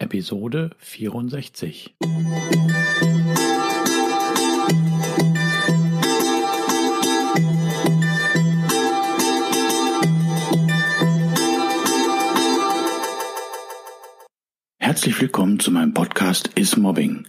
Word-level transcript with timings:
Episode 0.00 0.70
64. 0.78 1.94
Herzlich 14.78 15.20
willkommen 15.20 15.60
zu 15.60 15.70
meinem 15.70 15.92
Podcast 15.92 16.48
Is 16.54 16.78
Mobbing, 16.78 17.28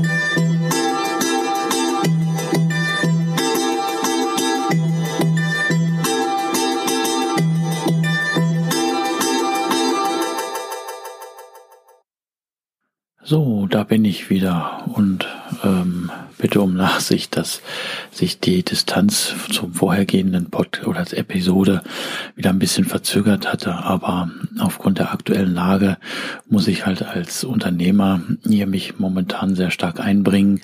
So, 13.31 13.65
da 13.65 13.85
bin 13.85 14.03
ich 14.03 14.29
wieder 14.29 14.83
und 14.93 15.25
ähm, 15.63 16.11
bitte 16.37 16.59
um 16.59 16.73
Nachsicht, 16.73 17.37
dass 17.37 17.61
sich 18.11 18.41
die 18.41 18.61
Distanz 18.61 19.33
zum 19.49 19.73
vorhergehenden 19.73 20.49
Pod 20.49 20.85
oder 20.85 21.05
Episode 21.13 21.81
wieder 22.35 22.49
ein 22.49 22.59
bisschen 22.59 22.83
verzögert 22.83 23.49
hatte, 23.49 23.73
aber 23.73 24.29
aufgrund 24.59 24.99
der 24.99 25.13
aktuellen 25.13 25.53
Lage 25.53 25.95
muss 26.49 26.67
ich 26.67 26.85
halt 26.85 27.03
als 27.03 27.45
Unternehmer 27.45 28.19
hier 28.45 28.67
mich 28.67 28.99
momentan 28.99 29.55
sehr 29.55 29.71
stark 29.71 30.01
einbringen, 30.01 30.59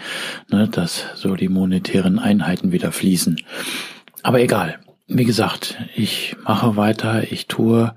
ne, 0.52 0.68
dass 0.68 1.06
so 1.16 1.36
die 1.36 1.48
monetären 1.48 2.20
Einheiten 2.20 2.74
wieder 2.74 2.92
fließen. 2.92 3.40
Aber 4.24 4.42
egal. 4.42 4.78
Wie 5.10 5.24
gesagt, 5.24 5.78
ich 5.96 6.36
mache 6.44 6.76
weiter, 6.76 7.32
ich 7.32 7.48
tue 7.48 7.94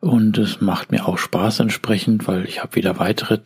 und 0.00 0.36
es 0.36 0.60
macht 0.60 0.90
mir 0.90 1.06
auch 1.06 1.16
Spaß 1.16 1.60
entsprechend, 1.60 2.26
weil 2.26 2.44
ich 2.44 2.60
habe 2.60 2.74
wieder 2.74 2.98
weitere 2.98 3.38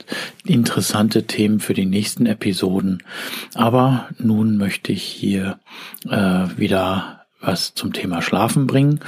interessante 0.46 1.24
Themen 1.26 1.60
für 1.60 1.74
die 1.74 1.84
nächsten 1.84 2.24
Episoden. 2.24 3.02
Aber 3.54 4.08
nun 4.18 4.56
möchte 4.56 4.92
ich 4.92 5.02
hier 5.02 5.58
äh, 6.08 6.46
wieder 6.56 7.13
was 7.44 7.74
zum 7.74 7.92
Thema 7.92 8.22
Schlafen 8.22 8.66
bringen. 8.66 9.00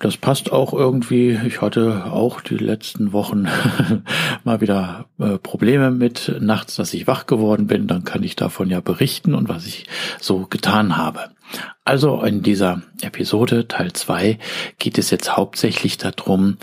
Das 0.00 0.16
passt 0.16 0.50
auch 0.50 0.72
irgendwie. 0.72 1.38
Ich 1.46 1.60
hatte 1.60 2.06
auch 2.06 2.40
die 2.40 2.56
letzten 2.56 3.12
Wochen 3.12 3.46
mal 4.44 4.60
wieder 4.60 5.06
äh, 5.18 5.38
Probleme 5.38 5.90
mit 5.90 6.34
nachts, 6.40 6.76
dass 6.76 6.92
ich 6.94 7.06
wach 7.06 7.26
geworden 7.26 7.66
bin. 7.66 7.86
Dann 7.86 8.04
kann 8.04 8.22
ich 8.22 8.34
davon 8.34 8.68
ja 8.68 8.80
berichten 8.80 9.34
und 9.34 9.48
was 9.48 9.66
ich 9.66 9.86
so 10.20 10.46
getan 10.48 10.96
habe. 10.96 11.30
Also 11.84 12.22
in 12.22 12.42
dieser 12.42 12.82
Episode 13.00 13.66
Teil 13.66 13.92
2 13.92 14.38
geht 14.78 14.98
es 14.98 15.10
jetzt 15.10 15.36
hauptsächlich 15.36 15.98
darum, 15.98 16.56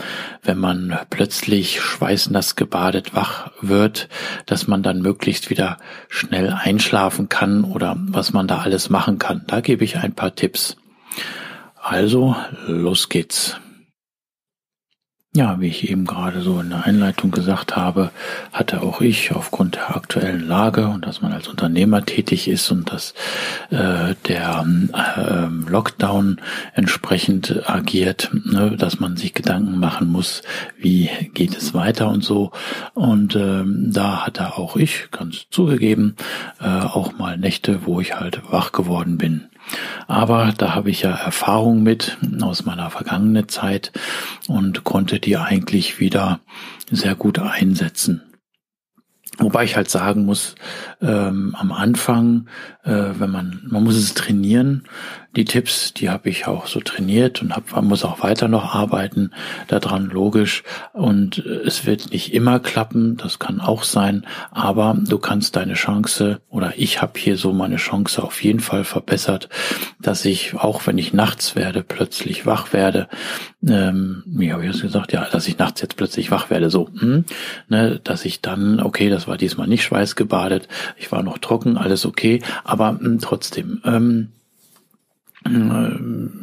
wenn 0.44 0.58
man 0.58 0.97
plötzlich 1.09 1.81
schweißnass 1.81 2.56
gebadet 2.56 3.16
wach 3.16 3.52
wird, 3.62 4.08
dass 4.45 4.67
man 4.67 4.81
dann 4.81 5.02
möglichst 5.02 5.50
wieder 5.50 5.78
schnell 6.08 6.53
einschlafen 6.53 7.30
kann 7.30 7.64
oder 7.64 7.95
was 8.00 8.34
man 8.34 8.47
da 8.47 8.59
alles 8.59 8.90
machen 8.90 9.20
kann. 9.20 9.44
Da 9.47 9.62
gebe 9.62 9.84
ich 9.84 9.97
ein 9.97 10.14
paar 10.14 10.36
Tipps. 10.36 10.78
Also, 11.89 12.35
los 12.67 13.09
geht's. 13.09 13.59
Ja, 15.35 15.59
wie 15.59 15.69
ich 15.69 15.89
eben 15.89 16.05
gerade 16.05 16.41
so 16.41 16.59
in 16.59 16.69
der 16.69 16.85
Einleitung 16.85 17.31
gesagt 17.31 17.75
habe, 17.75 18.11
hatte 18.53 18.83
auch 18.83 19.01
ich 19.01 19.31
aufgrund 19.31 19.75
der 19.75 19.95
aktuellen 19.95 20.47
Lage 20.47 20.88
und 20.88 21.07
dass 21.07 21.23
man 21.23 21.31
als 21.31 21.47
Unternehmer 21.47 22.05
tätig 22.05 22.47
ist 22.47 22.69
und 22.69 22.91
dass 22.91 23.16
äh, 23.72 24.13
der 24.28 24.67
äh, 24.94 25.72
Lockdown 25.72 26.39
entsprechend 26.75 27.67
agiert, 27.67 28.29
ne, 28.33 28.78
dass 28.78 28.99
man 28.99 29.17
sich 29.17 29.33
Gedanken 29.33 29.79
machen 29.79 30.09
muss, 30.09 30.44
wie 30.78 31.09
geht 31.33 31.57
es 31.57 31.73
weiter 31.73 32.09
und 32.09 32.23
so. 32.23 32.51
Und 32.94 33.35
äh, 33.35 33.63
da 33.66 34.28
hatte 34.28 34.57
auch 34.57 34.75
ich, 34.75 35.09
ganz 35.09 35.47
zugegeben, 35.49 36.16
äh, 36.61 36.67
auch 36.67 37.17
mal 37.17 37.35
Nächte, 37.35 37.88
wo 37.88 37.99
ich 37.99 38.13
halt 38.13 38.44
wach 38.51 38.73
geworden 38.73 39.17
bin. 39.17 39.48
Aber 40.08 40.53
da 40.58 40.74
habe 40.74 40.90
ich 40.90 41.02
ja 41.02 41.12
Erfahrung 41.12 41.84
mit 41.84 42.18
aus 42.42 42.66
meiner 42.66 42.90
vergangenen 42.90 43.47
Zeit 43.47 43.92
und 44.47 44.84
konnte 44.84 45.20
die 45.20 45.38
eigentlich 45.38 46.00
wieder 46.00 46.40
sehr 46.90 47.16
gut 47.16 47.40
einsetzen. 47.40 48.24
Wobei 49.40 49.64
ich 49.64 49.78
halt 49.78 49.90
sagen 49.90 50.25
muss, 50.25 50.56
ähm, 51.02 51.56
am 51.58 51.72
Anfang, 51.72 52.50
äh, 52.84 52.92
wenn 53.20 53.30
man, 53.30 53.62
man 53.70 53.84
muss 53.84 53.96
es 53.96 54.14
trainieren, 54.14 54.84
die 55.39 55.45
Tipps, 55.45 55.94
die 55.94 56.09
habe 56.09 56.27
ich 56.27 56.47
auch 56.47 56.67
so 56.67 56.81
trainiert 56.81 57.41
und 57.41 57.55
hab, 57.55 57.72
man 57.72 57.85
muss 57.85 58.03
auch 58.03 58.22
weiter 58.22 58.50
noch 58.50 58.75
arbeiten 58.75 59.31
daran, 59.69 60.09
logisch. 60.09 60.63
Und 60.91 61.38
es 61.38 61.85
wird 61.85 62.11
nicht 62.11 62.33
immer 62.33 62.59
klappen, 62.59 63.16
das 63.16 63.39
kann 63.39 63.61
auch 63.61 63.83
sein, 63.83 64.28
aber 64.51 64.97
du 64.99 65.17
kannst 65.17 65.55
deine 65.55 65.75
Chance 65.75 66.41
oder 66.49 66.73
ich 66.75 67.01
habe 67.01 67.17
hier 67.17 67.38
so 67.38 67.53
meine 67.53 67.78
Chance 67.78 68.22
auf 68.22 68.44
jeden 68.44 68.59
Fall 68.59 68.83
verbessert, 68.83 69.47
dass 70.01 70.25
ich, 70.25 70.55
auch 70.55 70.85
wenn 70.88 70.97
ich 70.97 71.13
nachts 71.13 71.55
werde, 71.55 71.83
plötzlich 71.83 72.45
wach 72.45 72.73
werde. 72.73 73.07
Ähm, 73.66 74.23
wie 74.25 74.51
habe 74.51 74.66
ich 74.66 74.72
das 74.73 74.81
gesagt? 74.81 75.13
Ja, 75.13 75.25
dass 75.31 75.47
ich 75.47 75.57
nachts 75.57 75.79
jetzt 75.79 75.95
plötzlich 75.95 76.31
wach 76.31 76.49
werde, 76.49 76.69
so, 76.69 76.89
hm, 76.99 77.23
ne, 77.69 78.01
dass 78.03 78.25
ich 78.25 78.41
dann, 78.41 78.81
okay, 78.81 79.09
das 79.09 79.25
war 79.25 79.38
diesmal 79.38 79.67
nicht 79.67 79.85
schweißgebadet, 79.85 80.67
ich 80.97 81.13
war 81.13 81.23
noch 81.23 81.38
trocken, 81.38 81.78
alles 81.78 82.05
okay, 82.05 82.41
aber 82.66 82.91
mh, 82.91 82.99
hm, 82.99 83.19
trotzdem, 83.19 83.81
ähm, 83.85 84.28
äh, 84.33 84.38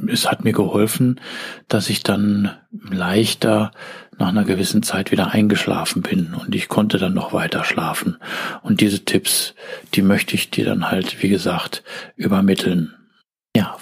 es 0.08 0.30
hat 0.30 0.44
mir 0.44 0.52
geholfen, 0.52 1.20
dass 1.68 1.90
ich 1.90 2.02
dann 2.02 2.50
leichter 2.72 3.72
nach 4.18 4.28
einer 4.28 4.44
gewissen 4.44 4.82
Zeit 4.82 5.10
wieder 5.10 5.32
eingeschlafen 5.32 6.02
bin 6.02 6.32
und 6.32 6.54
ich 6.54 6.68
konnte 6.68 6.98
dann 6.98 7.12
noch 7.12 7.32
weiter 7.32 7.64
schlafen. 7.64 8.16
Und 8.62 8.80
diese 8.80 9.04
Tipps, 9.04 9.54
die 9.94 10.02
möchte 10.02 10.34
ich 10.34 10.50
dir 10.50 10.64
dann 10.64 10.90
halt, 10.90 11.22
wie 11.22 11.28
gesagt, 11.28 11.82
übermitteln. 12.16 12.95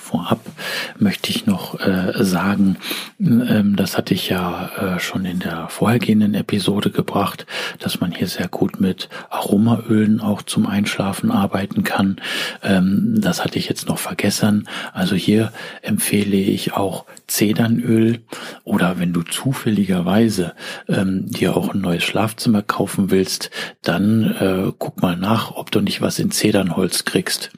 Vorab 0.05 0.41
möchte 0.99 1.31
ich 1.31 1.47
noch 1.47 1.81
äh, 1.81 2.13
sagen, 2.23 2.77
ähm, 3.19 3.75
das 3.75 3.97
hatte 3.97 4.13
ich 4.13 4.29
ja 4.29 4.97
äh, 4.97 5.01
schon 5.01 5.25
in 5.25 5.39
der 5.39 5.69
vorhergehenden 5.71 6.35
Episode 6.35 6.91
gebracht, 6.91 7.47
dass 7.79 8.01
man 8.01 8.13
hier 8.13 8.29
sehr 8.29 8.49
gut 8.49 8.81
mit 8.81 9.09
Aromaölen 9.31 10.21
auch 10.21 10.43
zum 10.43 10.67
Einschlafen 10.67 11.31
arbeiten 11.31 11.85
kann. 11.85 12.21
Ähm, 12.63 13.15
das 13.17 13.43
hatte 13.43 13.59
ich 13.59 13.67
jetzt 13.67 13.89
noch 13.89 13.97
vergessen. 13.97 14.69
Also 14.93 15.15
hier 15.15 15.53
empfehle 15.81 16.37
ich 16.37 16.75
auch 16.75 17.07
Zedernöl 17.27 18.21
oder 18.63 18.99
wenn 18.99 19.15
du 19.15 19.23
zufälligerweise 19.23 20.53
ähm, 20.87 21.31
dir 21.31 21.57
auch 21.57 21.73
ein 21.73 21.81
neues 21.81 22.05
Schlafzimmer 22.05 22.61
kaufen 22.61 23.11
willst, 23.11 23.51
dann 23.81 24.23
äh, 24.39 24.73
guck 24.79 25.01
mal 25.01 25.17
nach, 25.17 25.53
ob 25.53 25.71
du 25.71 25.81
nicht 25.81 26.03
was 26.03 26.19
in 26.19 26.31
Zedernholz 26.31 27.07
kriegst. 27.07 27.51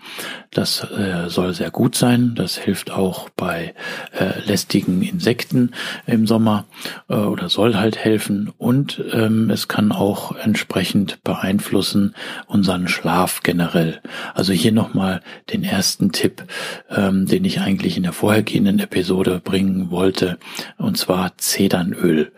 Das 0.53 0.87
soll 1.27 1.53
sehr 1.53 1.71
gut 1.71 1.97
sein. 1.97 2.36
Das 2.37 2.57
hilft 2.57 2.91
auch 2.91 3.29
bei 3.31 3.75
äh, 4.13 4.39
lästigen 4.47 5.03
Insekten 5.03 5.73
im 6.07 6.27
Sommer 6.27 6.67
äh, 7.09 7.15
oder 7.15 7.49
soll 7.49 7.75
halt 7.77 7.97
helfen. 7.97 8.53
Und 8.59 9.03
ähm, 9.13 9.51
es 9.51 9.69
kann 9.69 9.91
auch 9.91 10.37
entsprechend 10.37 11.23
beeinflussen 11.25 12.15
unseren 12.47 12.87
Schlaf 12.89 13.43
generell. 13.43 14.01
Also 14.35 14.53
hier 14.53 14.73
nochmal 14.73 15.23
den 15.53 15.65
ersten 15.65 16.13
Tipp, 16.13 16.45
ähm, 16.91 17.27
den 17.27 17.45
ich 17.45 17.61
eigentlich 17.61 17.97
in 17.97 18.05
der 18.05 18.13
vorhergehenden 18.13 18.79
Episode 18.79 19.41
bringen 19.43 19.91
wollte, 19.91 20.39
und 20.79 20.97
zwar 20.97 21.37
Zedernöl. 21.39 22.33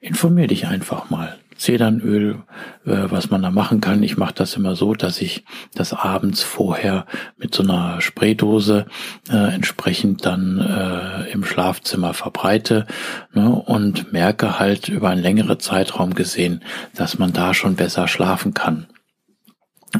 Informier 0.00 0.48
dich 0.48 0.66
einfach 0.66 1.08
mal. 1.08 1.38
Zedernöl, 1.56 2.42
äh, 2.84 3.04
was 3.10 3.30
man 3.30 3.42
da 3.42 3.50
machen 3.50 3.80
kann. 3.80 4.02
Ich 4.02 4.16
mache 4.16 4.34
das 4.34 4.54
immer 4.54 4.76
so, 4.76 4.94
dass 4.94 5.20
ich 5.20 5.44
das 5.74 5.92
abends 5.92 6.42
vorher 6.42 7.06
mit 7.36 7.54
so 7.54 7.62
einer 7.62 8.00
Spraydose 8.00 8.86
äh, 9.30 9.54
entsprechend 9.54 10.26
dann 10.26 10.58
äh, 10.58 11.30
im 11.32 11.44
Schlafzimmer 11.44 12.14
verbreite 12.14 12.86
ne, 13.32 13.50
und 13.50 14.12
merke 14.12 14.58
halt 14.58 14.88
über 14.88 15.10
einen 15.10 15.22
längeren 15.22 15.60
Zeitraum 15.60 16.14
gesehen, 16.14 16.62
dass 16.94 17.18
man 17.18 17.32
da 17.32 17.54
schon 17.54 17.76
besser 17.76 18.08
schlafen 18.08 18.54
kann. 18.54 18.86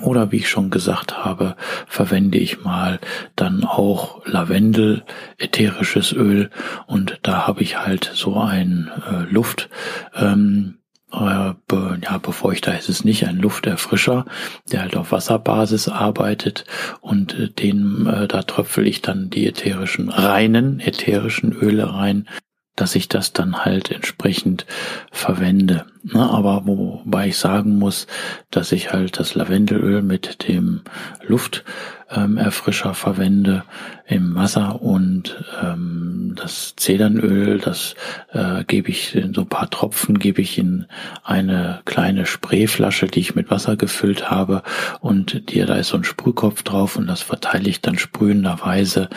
Oder 0.02 0.32
wie 0.32 0.38
ich 0.38 0.48
schon 0.48 0.70
gesagt 0.70 1.24
habe, 1.24 1.56
verwende 1.86 2.38
ich 2.38 2.64
mal 2.64 2.98
dann 3.36 3.64
auch 3.64 4.26
Lavendel, 4.26 5.04
ätherisches 5.38 6.12
Öl 6.12 6.50
und 6.86 7.18
da 7.22 7.46
habe 7.46 7.62
ich 7.62 7.78
halt 7.78 8.10
so 8.12 8.40
ein 8.40 8.90
äh, 9.08 9.32
Luft. 9.32 9.68
Ähm, 10.14 10.78
äh, 10.78 10.83
ja, 11.20 12.18
Befeuchter 12.18 12.78
ist 12.78 12.88
es 12.88 13.04
nicht, 13.04 13.26
ein 13.26 13.38
Lufterfrischer, 13.38 14.24
der 14.70 14.82
halt 14.82 14.96
auf 14.96 15.12
Wasserbasis 15.12 15.88
arbeitet 15.88 16.64
und 17.00 17.38
äh, 17.38 17.48
den, 17.48 18.06
äh, 18.06 18.28
da 18.28 18.42
tröpfel 18.42 18.86
ich 18.86 19.02
dann 19.02 19.30
die 19.30 19.46
ätherischen, 19.46 20.08
reinen 20.08 20.80
ätherischen 20.80 21.52
Öle 21.52 21.92
rein, 21.92 22.28
dass 22.76 22.94
ich 22.94 23.08
das 23.08 23.32
dann 23.32 23.64
halt 23.64 23.90
entsprechend 23.90 24.66
verwende. 25.12 25.86
Ne, 26.06 26.20
aber 26.20 26.66
wobei 26.66 27.28
ich 27.28 27.38
sagen 27.38 27.78
muss, 27.78 28.06
dass 28.50 28.72
ich 28.72 28.92
halt 28.92 29.18
das 29.18 29.34
Lavendelöl 29.34 30.02
mit 30.02 30.46
dem 30.46 30.82
Lufterfrischer 31.26 32.90
ähm, 32.90 32.94
verwende 32.94 33.64
im 34.06 34.34
Wasser 34.34 34.82
und 34.82 35.42
ähm, 35.62 36.34
das 36.36 36.74
Zedernöl, 36.76 37.58
das 37.58 37.94
äh, 38.32 38.62
gebe 38.64 38.90
ich 38.90 39.14
in 39.14 39.32
so 39.32 39.42
ein 39.42 39.48
paar 39.48 39.70
Tropfen, 39.70 40.18
gebe 40.18 40.42
ich 40.42 40.58
in 40.58 40.86
eine 41.22 41.80
kleine 41.86 42.26
Sprayflasche, 42.26 43.06
die 43.06 43.20
ich 43.20 43.34
mit 43.34 43.50
Wasser 43.50 43.76
gefüllt 43.76 44.30
habe 44.30 44.62
und 45.00 45.50
die, 45.50 45.64
da 45.64 45.76
ist 45.76 45.88
so 45.88 45.96
ein 45.96 46.04
Sprühkopf 46.04 46.62
drauf 46.62 46.96
und 46.96 47.06
das 47.06 47.22
verteile 47.22 47.68
ich 47.68 47.80
dann 47.80 47.96
sprühenderweise 47.96 49.08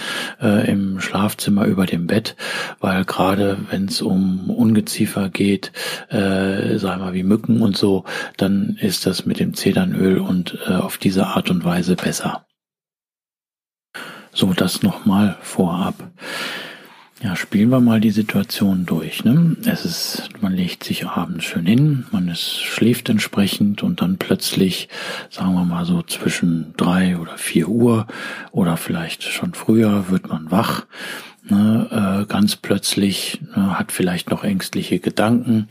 äh, 0.41 0.71
im 0.71 1.01
Schlafzimmer 1.01 1.65
über 1.65 1.85
dem 1.85 2.07
Bett, 2.07 2.37
weil 2.79 3.03
gerade 3.03 3.57
wenn 3.69 3.85
es 3.85 4.01
um 4.01 4.49
Ungeziefer 4.49 5.29
geht, 5.29 5.73
äh, 6.09 6.76
sagen 6.79 7.03
wir 7.03 7.13
wie 7.13 7.23
Mücken 7.23 7.61
und 7.61 7.77
so, 7.77 8.03
dann 8.37 8.77
ist 8.79 9.05
das 9.05 9.25
mit 9.25 9.39
dem 9.39 9.53
Zedernöl 9.53 10.19
und 10.19 10.57
äh, 10.67 10.73
auf 10.73 10.97
diese 10.97 11.27
Art 11.27 11.49
und 11.49 11.63
Weise 11.63 11.95
besser. 11.95 12.45
So, 14.33 14.53
das 14.53 14.83
nochmal 14.83 15.37
vorab. 15.41 15.95
Ja, 17.23 17.35
spielen 17.35 17.69
wir 17.69 17.79
mal 17.79 17.99
die 17.99 18.11
Situation 18.11 18.85
durch. 18.85 19.23
Ne? 19.23 19.57
Es 19.65 19.85
ist, 19.85 20.29
man 20.41 20.53
legt 20.53 20.83
sich 20.83 21.07
abends 21.07 21.45
schön 21.45 21.65
hin, 21.65 22.05
man 22.11 22.27
ist, 22.27 22.61
schläft 22.61 23.09
entsprechend 23.09 23.81
und 23.81 24.01
dann 24.01 24.17
plötzlich, 24.17 24.87
sagen 25.31 25.55
wir 25.55 25.65
mal 25.65 25.83
so 25.85 26.03
zwischen 26.03 26.75
drei 26.77 27.17
oder 27.17 27.35
vier 27.39 27.69
Uhr 27.69 28.05
oder 28.51 28.77
vielleicht 28.77 29.23
schon 29.23 29.55
früher 29.55 30.11
wird 30.11 30.27
man 30.29 30.51
wach 30.51 30.85
ne, 31.49 32.23
äh, 32.23 32.25
ganz 32.31 32.55
plötzlich, 32.55 33.39
ne, 33.55 33.77
hat 33.77 33.91
vielleicht 33.91 34.29
noch 34.29 34.43
ängstliche 34.43 34.99
Gedanken. 34.99 35.69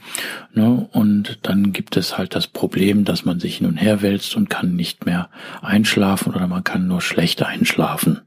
Ne, 0.52 0.88
und 0.93 1.38
dann 1.43 1.73
gibt 1.73 1.96
es 1.96 2.19
halt 2.19 2.34
das 2.34 2.46
Problem, 2.46 3.05
dass 3.05 3.25
man 3.25 3.40
sich 3.40 3.58
hin 3.58 3.67
und 3.67 3.76
her 3.76 4.02
wälzt 4.02 4.37
und 4.37 4.50
kann 4.50 4.75
nicht 4.75 5.06
mehr 5.06 5.28
einschlafen 5.62 6.34
oder 6.34 6.46
man 6.46 6.64
kann 6.64 6.87
nur 6.87 7.00
schlecht 7.00 7.43
einschlafen. 7.43 8.20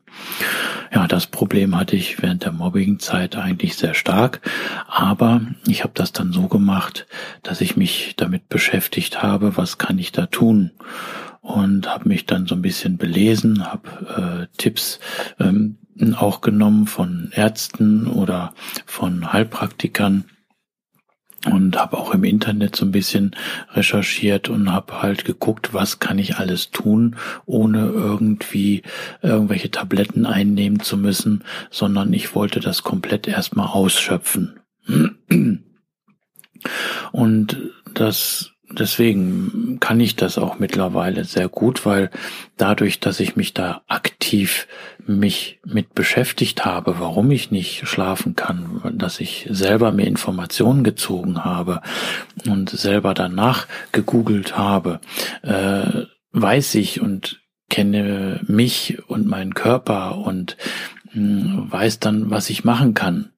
Ja, 0.92 1.08
das 1.08 1.28
Problem 1.28 1.78
hatte 1.78 1.96
ich 1.96 2.22
während 2.22 2.44
der 2.44 2.52
Mobbingzeit 2.52 3.36
eigentlich 3.36 3.78
sehr 3.78 3.94
stark, 3.94 4.42
aber 4.88 5.42
ich 5.68 5.84
habe 5.84 5.94
das 5.94 6.12
dann 6.14 6.32
so 6.32 6.48
gemacht, 6.48 7.06
dass 7.44 7.62
ich 7.62 7.78
mich 7.78 8.16
damit 8.18 8.50
beschäftigt 8.50 9.22
habe, 9.22 9.56
was 9.56 9.78
kann 9.78 10.00
ich 10.00 10.12
da 10.12 10.26
tun 10.26 10.72
und 11.42 11.88
habe 11.88 12.10
mich 12.10 12.26
dann 12.26 12.48
so 12.48 12.56
ein 12.56 12.62
bisschen 12.62 12.98
belesen, 12.98 13.66
habe 13.66 14.48
äh, 14.52 14.58
Tipps 14.58 15.00
ähm, 15.40 15.78
auch 16.16 16.42
genommen 16.42 16.88
von 16.88 17.32
Ärzten 17.34 18.08
oder 18.08 18.54
von 18.86 19.32
Heilpraktikern 19.34 20.26
und 21.46 21.78
habe 21.78 21.98
auch 21.98 22.14
im 22.14 22.24
Internet 22.24 22.76
so 22.76 22.86
ein 22.86 22.92
bisschen 22.92 23.36
recherchiert 23.74 24.50
und 24.50 24.72
habe 24.72 25.02
halt 25.02 25.24
geguckt, 25.26 25.74
was 25.74 26.00
kann 26.00 26.20
ich 26.20 26.36
alles 26.38 26.72
tun, 26.72 27.16
ohne 27.46 27.88
irgendwie 27.88 28.84
irgendwelche 29.22 29.72
Tabletten 29.72 30.26
einnehmen 30.26 30.82
zu 30.82 30.98
müssen, 30.98 31.44
sondern 31.70 32.12
ich 32.14 32.36
wollte 32.36 32.60
das 32.60 32.84
komplett 32.84 33.28
erstmal 33.28 33.68
ausschöpfen. 33.68 34.60
Und 37.12 37.58
das 37.94 38.52
deswegen 38.72 39.78
kann 39.80 40.00
ich 40.00 40.16
das 40.16 40.38
auch 40.38 40.60
mittlerweile 40.60 41.26
sehr 41.26 41.50
gut, 41.50 41.86
weil 41.86 42.10
dadurch, 42.58 43.00
dass 43.00 43.20
ich 43.20 43.36
mich 43.36 43.54
da 43.54 43.82
aktiv 43.88 44.68
mich 45.06 45.60
mit 45.66 45.96
beschäftigt 45.96 46.66
habe, 46.66 47.00
warum 47.00 47.32
ich 47.32 47.52
nicht 47.52 47.88
schlafen 47.88 48.36
kann, 48.36 48.82
dass 48.94 49.20
ich 49.20 49.48
selber 49.50 49.92
mir 49.92 50.06
Informationen 50.06 50.84
gezogen 50.84 51.44
habe 51.44 51.82
und 52.48 52.70
selber 52.70 53.14
danach 53.14 53.68
gegoogelt 53.92 54.58
habe, 54.58 55.00
äh, 55.42 56.06
weiß 56.32 56.76
ich 56.76 57.02
und 57.02 57.42
kenne 57.70 58.42
mich 58.48 58.98
und 59.08 59.28
meinen 59.28 59.54
Körper 59.54 60.18
und 60.18 60.58
hm, 61.12 61.68
weiß 61.70 62.00
dann, 62.00 62.30
was 62.30 62.50
ich 62.50 62.64
machen 62.64 62.94
kann 62.94 63.32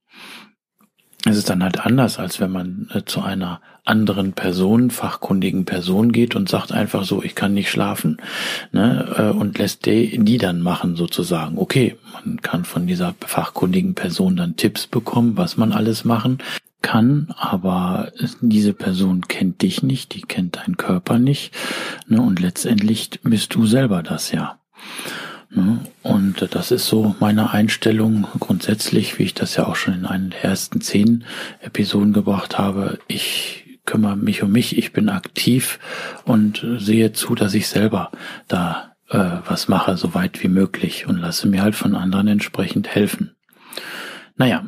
es 1.25 1.37
ist 1.37 1.49
dann 1.49 1.63
halt 1.63 1.79
anders, 1.85 2.17
als 2.19 2.39
wenn 2.39 2.51
man 2.51 2.89
äh, 2.93 3.03
zu 3.05 3.21
einer 3.21 3.61
anderen 3.83 4.33
Person, 4.33 4.91
fachkundigen 4.91 5.65
Person 5.65 6.11
geht 6.11 6.35
und 6.35 6.49
sagt 6.49 6.71
einfach 6.71 7.03
so, 7.03 7.23
ich 7.23 7.35
kann 7.35 7.53
nicht 7.53 7.69
schlafen, 7.69 8.17
ne, 8.71 9.07
äh, 9.17 9.37
und 9.37 9.57
lässt 9.57 9.85
die, 9.85 10.17
die 10.23 10.37
dann 10.37 10.61
machen 10.61 10.95
sozusagen. 10.95 11.57
Okay, 11.57 11.95
man 12.13 12.41
kann 12.41 12.65
von 12.65 12.87
dieser 12.87 13.15
fachkundigen 13.19 13.95
Person 13.95 14.35
dann 14.35 14.55
Tipps 14.55 14.87
bekommen, 14.87 15.37
was 15.37 15.57
man 15.57 15.73
alles 15.73 16.05
machen 16.05 16.39
kann, 16.81 17.33
aber 17.37 18.11
diese 18.41 18.73
Person 18.73 19.27
kennt 19.27 19.61
dich 19.61 19.83
nicht, 19.83 20.15
die 20.15 20.21
kennt 20.21 20.57
deinen 20.57 20.77
Körper 20.77 21.19
nicht, 21.19 21.53
ne, 22.07 22.21
und 22.21 22.39
letztendlich 22.39 23.11
bist 23.23 23.53
du 23.53 23.65
selber 23.65 24.01
das 24.01 24.31
ja. 24.31 24.59
Ne? 25.53 25.79
Und 26.01 26.47
das 26.51 26.71
ist 26.71 26.87
so 26.87 27.15
meine 27.19 27.51
Einstellung 27.51 28.27
grundsätzlich, 28.39 29.19
wie 29.19 29.23
ich 29.23 29.33
das 29.33 29.55
ja 29.55 29.67
auch 29.67 29.75
schon 29.75 29.93
in 29.93 30.05
einer 30.05 30.29
der 30.29 30.43
ersten 30.45 30.81
zehn 30.81 31.25
Episoden 31.59 32.13
gebracht 32.13 32.57
habe. 32.57 32.99
Ich 33.07 33.79
kümmere 33.85 34.15
mich 34.15 34.43
um 34.43 34.51
mich, 34.51 34.77
ich 34.77 34.93
bin 34.93 35.09
aktiv 35.09 35.79
und 36.23 36.65
sehe 36.77 37.11
zu, 37.11 37.35
dass 37.35 37.53
ich 37.53 37.67
selber 37.67 38.11
da 38.47 38.93
äh, 39.09 39.39
was 39.45 39.67
mache, 39.67 39.97
so 39.97 40.13
weit 40.13 40.41
wie 40.41 40.47
möglich 40.47 41.07
und 41.07 41.17
lasse 41.17 41.47
mir 41.47 41.61
halt 41.61 41.75
von 41.75 41.95
anderen 41.95 42.27
entsprechend 42.27 42.87
helfen. 42.87 43.35
Naja, 44.37 44.63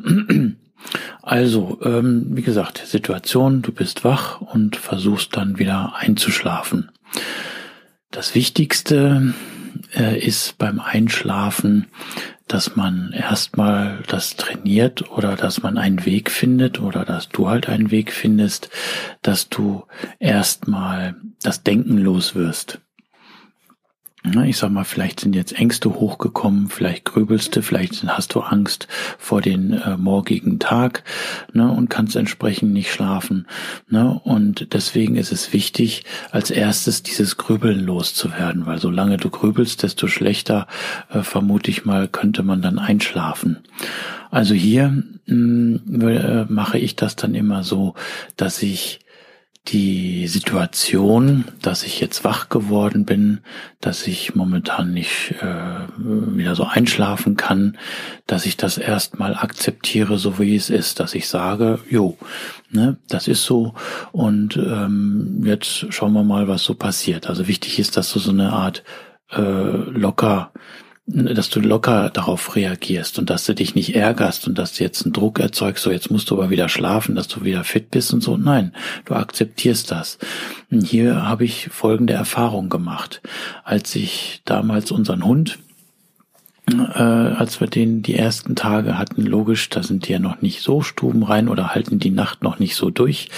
also, 1.22 1.80
ähm, 1.82 2.26
wie 2.30 2.42
gesagt, 2.42 2.82
Situation, 2.84 3.62
du 3.62 3.72
bist 3.72 4.04
wach 4.04 4.42
und 4.42 4.76
versuchst 4.76 5.34
dann 5.36 5.58
wieder 5.58 5.94
einzuschlafen. 5.96 6.90
Das 8.10 8.34
Wichtigste 8.34 9.34
äh, 9.94 10.18
ist 10.18 10.58
beim 10.58 10.80
Einschlafen, 10.80 11.86
dass 12.48 12.76
man 12.76 13.12
erstmal 13.12 14.02
das 14.06 14.36
trainiert 14.36 15.10
oder 15.10 15.36
dass 15.36 15.62
man 15.62 15.78
einen 15.78 16.04
Weg 16.04 16.30
findet 16.30 16.80
oder 16.80 17.04
dass 17.04 17.28
du 17.28 17.48
halt 17.48 17.68
einen 17.68 17.90
Weg 17.90 18.12
findest, 18.12 18.70
dass 19.22 19.48
du 19.48 19.84
erstmal 20.18 21.16
das 21.42 21.62
Denken 21.62 21.98
los 21.98 22.34
wirst. 22.34 22.80
Ich 24.46 24.56
sag 24.56 24.70
mal, 24.70 24.84
vielleicht 24.84 25.20
sind 25.20 25.34
jetzt 25.34 25.52
Ängste 25.52 25.90
hochgekommen, 25.96 26.70
vielleicht 26.70 27.04
grübelst 27.04 27.54
du, 27.54 27.60
vielleicht 27.60 28.04
hast 28.04 28.34
du 28.34 28.40
Angst 28.40 28.88
vor 29.18 29.42
den 29.42 29.74
äh, 29.74 29.98
morgigen 29.98 30.58
Tag 30.58 31.04
ne, 31.52 31.70
und 31.70 31.90
kannst 31.90 32.16
entsprechend 32.16 32.72
nicht 32.72 32.90
schlafen. 32.90 33.46
Ne, 33.90 34.18
und 34.24 34.72
deswegen 34.72 35.16
ist 35.16 35.30
es 35.30 35.52
wichtig, 35.52 36.04
als 36.30 36.50
erstes 36.50 37.02
dieses 37.02 37.36
Grübeln 37.36 37.80
loszuwerden, 37.80 38.64
weil 38.64 38.78
solange 38.78 39.18
du 39.18 39.28
grübelst, 39.28 39.82
desto 39.82 40.06
schlechter, 40.06 40.68
äh, 41.10 41.20
vermute 41.20 41.70
ich 41.70 41.84
mal, 41.84 42.08
könnte 42.08 42.42
man 42.42 42.62
dann 42.62 42.78
einschlafen. 42.78 43.58
Also 44.30 44.54
hier 44.54 45.04
mh, 45.26 45.80
mm, 45.84 46.00
äh, 46.00 46.44
mache 46.46 46.78
ich 46.78 46.96
das 46.96 47.14
dann 47.16 47.34
immer 47.34 47.62
so, 47.62 47.94
dass 48.38 48.62
ich 48.62 49.03
die 49.68 50.28
Situation, 50.28 51.46
dass 51.62 51.84
ich 51.84 51.98
jetzt 51.98 52.22
wach 52.22 52.50
geworden 52.50 53.06
bin, 53.06 53.40
dass 53.80 54.06
ich 54.06 54.34
momentan 54.34 54.92
nicht 54.92 55.34
äh, 55.40 55.86
wieder 55.96 56.54
so 56.54 56.64
einschlafen 56.64 57.36
kann, 57.36 57.78
dass 58.26 58.44
ich 58.44 58.58
das 58.58 58.76
erstmal 58.76 59.34
akzeptiere, 59.34 60.18
so 60.18 60.38
wie 60.38 60.54
es 60.54 60.68
ist, 60.68 61.00
dass 61.00 61.14
ich 61.14 61.28
sage, 61.28 61.78
jo, 61.88 62.18
ne, 62.70 62.98
das 63.08 63.26
ist 63.26 63.44
so 63.44 63.74
und 64.12 64.56
ähm, 64.58 65.42
jetzt 65.44 65.86
schauen 65.94 66.12
wir 66.12 66.24
mal, 66.24 66.46
was 66.46 66.62
so 66.62 66.74
passiert. 66.74 67.26
Also 67.28 67.48
wichtig 67.48 67.78
ist, 67.78 67.96
dass 67.96 68.12
du 68.12 68.18
so 68.18 68.32
eine 68.32 68.52
Art 68.52 68.84
äh, 69.30 69.40
locker 69.40 70.52
dass 71.06 71.50
du 71.50 71.60
locker 71.60 72.08
darauf 72.08 72.56
reagierst 72.56 73.18
und 73.18 73.28
dass 73.28 73.44
du 73.44 73.54
dich 73.54 73.74
nicht 73.74 73.94
ärgerst 73.94 74.46
und 74.48 74.56
dass 74.56 74.72
du 74.72 74.84
jetzt 74.84 75.04
einen 75.04 75.12
Druck 75.12 75.38
erzeugst, 75.38 75.84
so 75.84 75.90
jetzt 75.90 76.10
musst 76.10 76.30
du 76.30 76.34
aber 76.34 76.48
wieder 76.48 76.70
schlafen, 76.70 77.14
dass 77.14 77.28
du 77.28 77.44
wieder 77.44 77.62
fit 77.62 77.90
bist 77.90 78.14
und 78.14 78.22
so. 78.22 78.38
Nein, 78.38 78.72
du 79.04 79.14
akzeptierst 79.14 79.90
das. 79.90 80.18
Und 80.70 80.86
hier 80.86 81.26
habe 81.26 81.44
ich 81.44 81.68
folgende 81.68 82.14
Erfahrung 82.14 82.70
gemacht. 82.70 83.20
Als 83.64 83.94
ich 83.94 84.40
damals 84.44 84.90
unseren 84.90 85.24
Hund 85.24 85.58
äh, 86.70 87.02
als 87.02 87.60
wir 87.60 87.66
den 87.66 88.00
die 88.00 88.14
ersten 88.14 88.56
Tage 88.56 88.96
hatten, 88.96 89.26
logisch, 89.26 89.68
da 89.68 89.82
sind 89.82 90.08
die 90.08 90.12
ja 90.12 90.18
noch 90.18 90.40
nicht 90.40 90.62
so 90.62 90.80
stubenrein 90.80 91.50
oder 91.50 91.74
halten 91.74 91.98
die 91.98 92.10
Nacht 92.10 92.42
noch 92.42 92.58
nicht 92.58 92.74
so 92.74 92.88
durch. 92.88 93.28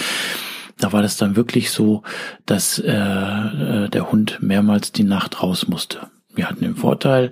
Da 0.79 0.93
war 0.93 1.01
das 1.01 1.17
dann 1.17 1.35
wirklich 1.35 1.71
so, 1.71 2.03
dass 2.45 2.79
äh, 2.79 2.89
äh 2.93 3.89
der 3.89 4.11
Hund 4.11 4.37
mehrmals 4.41 4.93
die 4.93 5.03
Nacht 5.03 5.43
raus 5.43 5.67
musste 5.67 6.07
wir 6.37 6.49
hatten 6.49 6.63
den 6.63 6.75
Vorteil, 6.75 7.31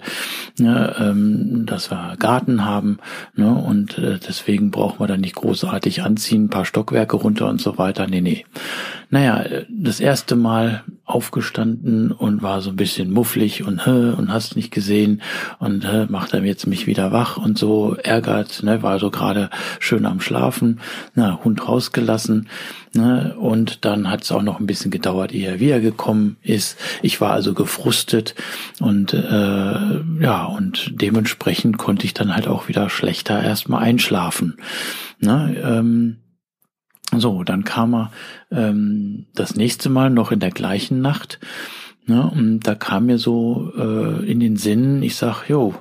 ne, 0.59 0.95
ähm, 0.99 1.65
dass 1.65 1.91
wir 1.91 2.15
Garten 2.17 2.65
haben 2.65 2.97
ne, 3.35 3.53
und 3.53 3.97
äh, 3.97 4.19
deswegen 4.19 4.71
brauchen 4.71 4.99
wir 4.99 5.07
da 5.07 5.17
nicht 5.17 5.35
großartig 5.35 6.03
anziehen, 6.03 6.45
ein 6.45 6.49
paar 6.49 6.65
Stockwerke 6.65 7.15
runter 7.15 7.47
und 7.47 7.61
so 7.61 7.77
weiter. 7.77 8.07
Nee, 8.07 8.21
nee. 8.21 8.45
Naja, 9.15 9.63
das 9.69 10.01
erste 10.01 10.35
Mal 10.35 10.83
aufgestanden 11.05 12.11
und 12.11 12.41
war 12.41 12.59
so 12.59 12.71
ein 12.71 12.75
bisschen 12.75 13.13
mufflig 13.13 13.63
und 13.63 13.85
hä, 13.85 14.09
und 14.09 14.29
hast 14.29 14.57
nicht 14.57 14.71
gesehen 14.71 15.21
und 15.57 15.89
hä, 15.89 16.07
macht 16.09 16.33
er 16.33 16.43
jetzt 16.43 16.67
mich 16.67 16.85
wieder 16.85 17.13
wach 17.13 17.37
und 17.37 17.57
so 17.57 17.95
ärgert, 17.95 18.61
ne, 18.63 18.83
war 18.83 18.99
so 18.99 19.11
gerade 19.11 19.49
schön 19.79 20.05
am 20.05 20.19
Schlafen, 20.19 20.81
na, 21.13 21.39
Hund 21.45 21.65
rausgelassen, 21.65 22.49
ne, 22.93 23.37
und 23.39 23.85
dann 23.85 24.11
hat 24.11 24.23
es 24.23 24.33
auch 24.33 24.41
noch 24.41 24.59
ein 24.59 24.67
bisschen 24.67 24.91
gedauert, 24.91 25.31
ehe 25.33 25.47
er 25.47 25.59
wiedergekommen 25.61 26.35
ist. 26.41 26.77
Ich 27.01 27.21
war 27.21 27.31
also 27.31 27.53
gefrustet 27.53 28.35
und 28.81 29.13
äh, 29.13 30.01
ja, 30.19 30.43
und 30.43 30.91
dementsprechend 31.01 31.77
konnte 31.77 32.05
ich 32.05 32.13
dann 32.13 32.35
halt 32.35 32.49
auch 32.49 32.67
wieder 32.67 32.89
schlechter 32.89 33.41
erstmal 33.41 33.81
einschlafen. 33.81 34.57
Ne, 35.21 35.55
ähm, 35.63 36.17
so, 37.19 37.43
dann 37.43 37.63
kam 37.63 37.93
er 37.93 38.11
ähm, 38.51 39.25
das 39.33 39.55
nächste 39.55 39.89
Mal 39.89 40.09
noch 40.09 40.31
in 40.31 40.39
der 40.39 40.51
gleichen 40.51 41.01
Nacht. 41.01 41.39
Ne, 42.07 42.29
und 42.29 42.59
da 42.59 42.75
kam 42.75 43.07
mir 43.07 43.17
so 43.17 43.73
äh, 43.75 44.29
in 44.29 44.39
den 44.39 44.57
Sinn, 44.57 45.01
ich 45.01 45.15
sag, 45.15 45.49
jo, 45.49 45.73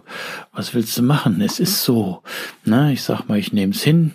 was 0.55 0.73
willst 0.73 0.97
du 0.97 1.03
machen? 1.03 1.43
Es 1.43 1.61
ist 1.61 1.85
so. 1.85 2.23
Ne, 2.65 2.95
ich 2.95 3.03
sag 3.03 3.29
mal, 3.29 3.39
ich 3.39 3.53
nehm's 3.53 3.83
hin. 3.83 4.13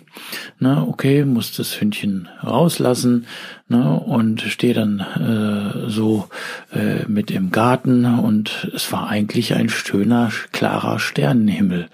Ne, 0.58 0.84
okay, 0.88 1.24
muss 1.24 1.56
das 1.56 1.80
Hündchen 1.80 2.28
rauslassen 2.42 3.26
ne, 3.70 3.98
und 3.98 4.42
stehe 4.42 4.74
dann 4.74 5.00
äh, 5.00 5.88
so 5.88 6.28
äh, 6.72 7.06
mit 7.06 7.30
im 7.30 7.50
Garten 7.50 8.04
und 8.04 8.68
es 8.74 8.92
war 8.92 9.08
eigentlich 9.08 9.54
ein 9.54 9.68
schöner, 9.68 10.30
klarer 10.52 10.98
Sternenhimmel. 10.98 11.88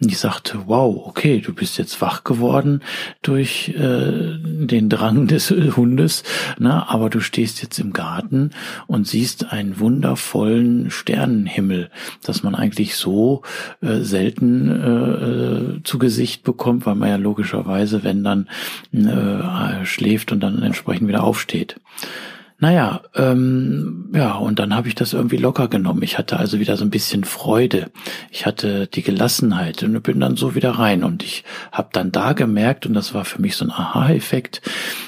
Und 0.00 0.10
ich 0.10 0.18
sagte, 0.18 0.62
wow, 0.66 1.06
okay, 1.06 1.40
du 1.40 1.52
bist 1.52 1.78
jetzt 1.78 2.00
wach 2.00 2.24
geworden 2.24 2.80
durch 3.22 3.68
äh, 3.68 4.38
den 4.42 4.88
Drang 4.88 5.26
des 5.26 5.50
Hundes, 5.50 6.24
ne, 6.58 6.88
aber 6.88 7.10
du 7.10 7.20
stehst 7.20 7.62
jetzt 7.62 7.78
im 7.78 7.92
Garten 7.92 8.50
und 8.86 9.06
siehst 9.06 9.52
einen 9.52 9.78
wundervollen 9.78 10.90
Sternenhimmel, 10.90 11.90
dass 12.24 12.42
man 12.42 12.54
eigentlich 12.54 12.96
so 12.96 13.42
äh, 13.82 13.98
selten 13.98 15.78
äh, 15.78 15.82
zu 15.84 15.98
Gesicht 15.98 16.42
bekommt, 16.42 16.86
weil 16.86 16.94
man 16.94 17.10
ja 17.10 17.16
logischerweise, 17.16 18.02
wenn 18.02 18.24
dann 18.24 18.48
äh, 18.92 19.84
schläft 19.84 20.32
und 20.32 20.40
dann 20.40 20.62
entsprechend 20.62 21.08
wieder 21.08 21.17
wieder 21.18 21.24
aufsteht. 21.24 21.80
Naja, 22.60 23.02
ähm, 23.14 24.10
ja, 24.12 24.34
und 24.34 24.58
dann 24.58 24.74
habe 24.74 24.88
ich 24.88 24.96
das 24.96 25.12
irgendwie 25.12 25.36
locker 25.36 25.68
genommen. 25.68 26.02
Ich 26.02 26.18
hatte 26.18 26.38
also 26.38 26.58
wieder 26.58 26.76
so 26.76 26.84
ein 26.84 26.90
bisschen 26.90 27.22
Freude. 27.22 27.92
Ich 28.32 28.46
hatte 28.46 28.88
die 28.88 29.02
Gelassenheit 29.02 29.84
und 29.84 30.02
bin 30.02 30.18
dann 30.18 30.34
so 30.34 30.56
wieder 30.56 30.72
rein. 30.72 31.04
Und 31.04 31.22
ich 31.22 31.44
habe 31.70 31.90
dann 31.92 32.10
da 32.10 32.32
gemerkt, 32.32 32.84
und 32.84 32.94
das 32.94 33.14
war 33.14 33.24
für 33.24 33.40
mich 33.40 33.54
so 33.54 33.64
ein 33.64 33.70
Aha-Effekt, 33.70 34.60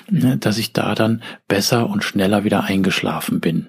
ne, 0.09 0.37
dass 0.37 0.59
ich 0.59 0.73
da 0.73 0.95
dann 0.95 1.23
besser 1.49 1.91
und 1.91 2.05
schneller 2.05 2.45
wieder 2.45 2.63
eingeschlafen 2.63 3.41
bin. 3.41 3.69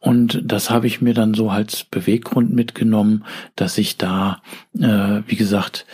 Und 0.00 0.40
das 0.44 0.70
habe 0.70 0.88
ich 0.88 1.00
mir 1.00 1.14
dann 1.14 1.34
so 1.34 1.48
als 1.48 1.84
Beweggrund 1.84 2.52
mitgenommen, 2.52 3.24
dass 3.54 3.78
ich 3.78 3.98
da, 3.98 4.42
äh, 4.76 5.22
wie 5.28 5.36
gesagt, 5.36 5.86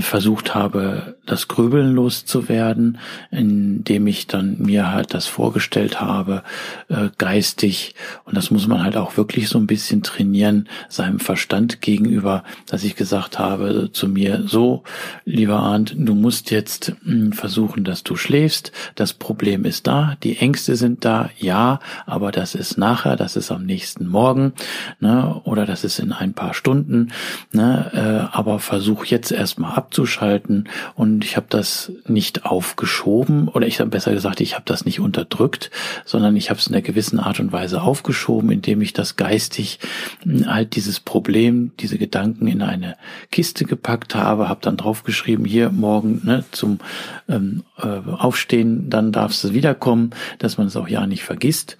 versucht 0.00 0.54
habe, 0.54 1.16
das 1.24 1.46
Grübeln 1.46 1.94
loszuwerden, 1.94 2.98
indem 3.30 4.06
ich 4.06 4.26
dann 4.26 4.58
mir 4.58 4.90
halt 4.90 5.14
das 5.14 5.26
vorgestellt 5.26 6.00
habe, 6.00 6.42
äh, 6.88 7.10
geistig. 7.16 7.94
Und 8.24 8.36
das 8.36 8.50
muss 8.50 8.66
man 8.66 8.82
halt 8.82 8.96
auch 8.96 9.16
wirklich 9.16 9.48
so 9.48 9.58
ein 9.58 9.68
bisschen 9.68 10.02
trainieren, 10.02 10.68
seinem 10.88 11.20
Verstand 11.20 11.80
gegenüber, 11.80 12.42
dass 12.66 12.82
ich 12.82 12.96
gesagt 12.96 13.38
habe 13.38 13.90
zu 13.92 14.08
mir, 14.08 14.42
so, 14.46 14.82
lieber 15.24 15.60
Arndt, 15.60 15.94
du 15.96 16.14
musst 16.14 16.50
jetzt 16.50 16.94
hm, 17.04 17.32
versuchen, 17.32 17.84
dass 17.84 18.02
du 18.02 18.16
schläfst. 18.16 18.72
Das 18.96 19.12
Problem 19.12 19.64
ist 19.64 19.86
da, 19.86 20.16
die 20.24 20.38
Ängste 20.38 20.74
sind 20.74 21.04
da, 21.04 21.30
ja, 21.38 21.78
aber 22.04 22.32
das 22.32 22.56
ist 22.56 22.78
nachher, 22.78 23.14
das 23.14 23.36
ist 23.36 23.52
am 23.52 23.64
nächsten 23.64 24.08
Morgen, 24.08 24.54
ne, 24.98 25.40
oder 25.44 25.66
das 25.66 25.84
ist 25.84 26.00
in 26.00 26.12
ein 26.12 26.34
paar 26.34 26.54
Stunden, 26.54 27.12
ne, 27.52 28.28
äh, 28.32 28.36
aber 28.36 28.58
versuch 28.58 29.04
jetzt 29.04 29.30
erstmal 29.30 29.67
mal 29.67 29.67
abzuschalten. 29.76 30.68
Und 30.94 31.24
ich 31.24 31.36
habe 31.36 31.46
das 31.48 31.92
nicht 32.06 32.44
aufgeschoben. 32.44 33.48
Oder 33.48 33.66
ich 33.66 33.80
habe 33.80 33.90
besser 33.90 34.12
gesagt, 34.12 34.40
ich 34.40 34.54
habe 34.54 34.64
das 34.66 34.84
nicht 34.84 35.00
unterdrückt, 35.00 35.70
sondern 36.04 36.36
ich 36.36 36.50
habe 36.50 36.60
es 36.60 36.66
in 36.66 36.74
einer 36.74 36.82
gewissen 36.82 37.18
Art 37.18 37.40
und 37.40 37.52
Weise 37.52 37.82
aufgeschoben, 37.82 38.50
indem 38.50 38.80
ich 38.80 38.92
das 38.92 39.16
geistig 39.16 39.78
hm, 40.22 40.46
halt 40.46 40.76
dieses 40.76 41.00
Problem, 41.00 41.72
diese 41.80 41.98
Gedanken 41.98 42.46
in 42.46 42.62
eine 42.62 42.96
Kiste 43.30 43.64
gepackt 43.64 44.14
habe, 44.14 44.48
habe 44.48 44.60
dann 44.62 44.76
draufgeschrieben, 44.76 45.44
hier 45.44 45.70
morgen 45.70 46.22
ne, 46.24 46.44
zum 46.50 46.78
ähm, 47.28 47.64
äh, 47.78 48.10
Aufstehen, 48.10 48.90
dann 48.90 49.12
darfst 49.12 49.44
du 49.44 49.52
wiederkommen, 49.52 50.10
dass 50.38 50.58
man 50.58 50.66
es 50.66 50.76
auch 50.76 50.88
ja 50.88 51.06
nicht 51.06 51.24
vergisst 51.24 51.76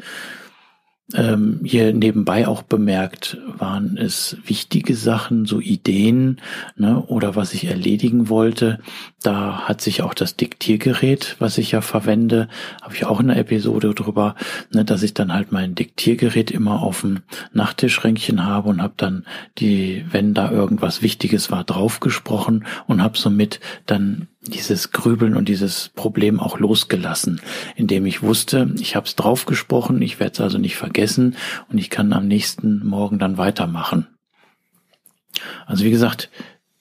ähm, 1.15 1.61
hier 1.65 1.95
nebenbei 1.95 2.47
auch 2.47 2.62
bemerkt, 2.62 3.38
waren 3.57 3.97
es 3.97 4.37
wichtige 4.45 4.95
Sachen, 4.95 5.47
so 5.47 5.61
Ideen 5.61 6.41
ne, 6.77 7.03
oder 7.07 7.35
was 7.35 7.55
ich 7.55 7.65
erledigen 7.65 8.29
wollte. 8.29 8.79
Da 9.23 9.63
hat 9.67 9.81
sich 9.81 10.03
auch 10.03 10.15
das 10.15 10.37
Diktiergerät, 10.37 11.35
was 11.41 11.59
ich 11.59 11.73
ja 11.73 11.81
verwende, 11.81 12.49
habe 12.81 12.95
ich 12.95 13.05
auch 13.05 13.19
in 13.19 13.31
einer 13.31 13.41
Episode 13.41 13.93
drüber, 13.93 14.37
ne, 14.73 14.85
dass 14.85 15.03
ich 15.03 15.13
dann 15.13 15.35
halt 15.35 15.51
mein 15.51 15.75
Diktiergerät 15.75 16.53
immer 16.53 16.83
auf 16.83 17.01
dem 17.01 17.23
Nachttischränkchen 17.53 18.45
habe 18.47 18.69
und 18.69 18.81
habe 18.81 18.95
dann 18.97 19.27
die, 19.59 20.07
wenn 20.11 20.35
da 20.35 20.53
irgendwas 20.53 21.03
Wichtiges 21.03 21.51
war, 21.51 21.65
draufgesprochen 21.65 22.65
und 22.87 23.03
habe 23.03 23.19
somit 23.19 23.59
dann 23.87 24.29
dieses 24.43 24.93
Grübeln 24.93 25.37
und 25.37 25.49
dieses 25.49 25.89
Problem 25.89 26.39
auch 26.39 26.61
losgelassen, 26.61 27.41
indem 27.75 28.07
ich 28.07 28.23
wusste, 28.23 28.73
ich 28.79 28.95
habe 28.95 29.07
es 29.07 29.17
draufgesprochen, 29.17 30.01
ich 30.01 30.21
werde 30.21 30.35
es 30.35 30.41
also 30.41 30.59
nicht 30.59 30.77
vergessen 30.77 31.37
und 31.69 31.79
ich 31.79 31.91
kann 31.91 32.13
am 32.13 32.29
nächsten 32.29 32.87
Morgen 32.87 33.19
dann 33.19 33.37
weitermachen. 33.37 34.07
Also 35.67 35.85
wie 35.85 35.91
gesagt, 35.91 36.31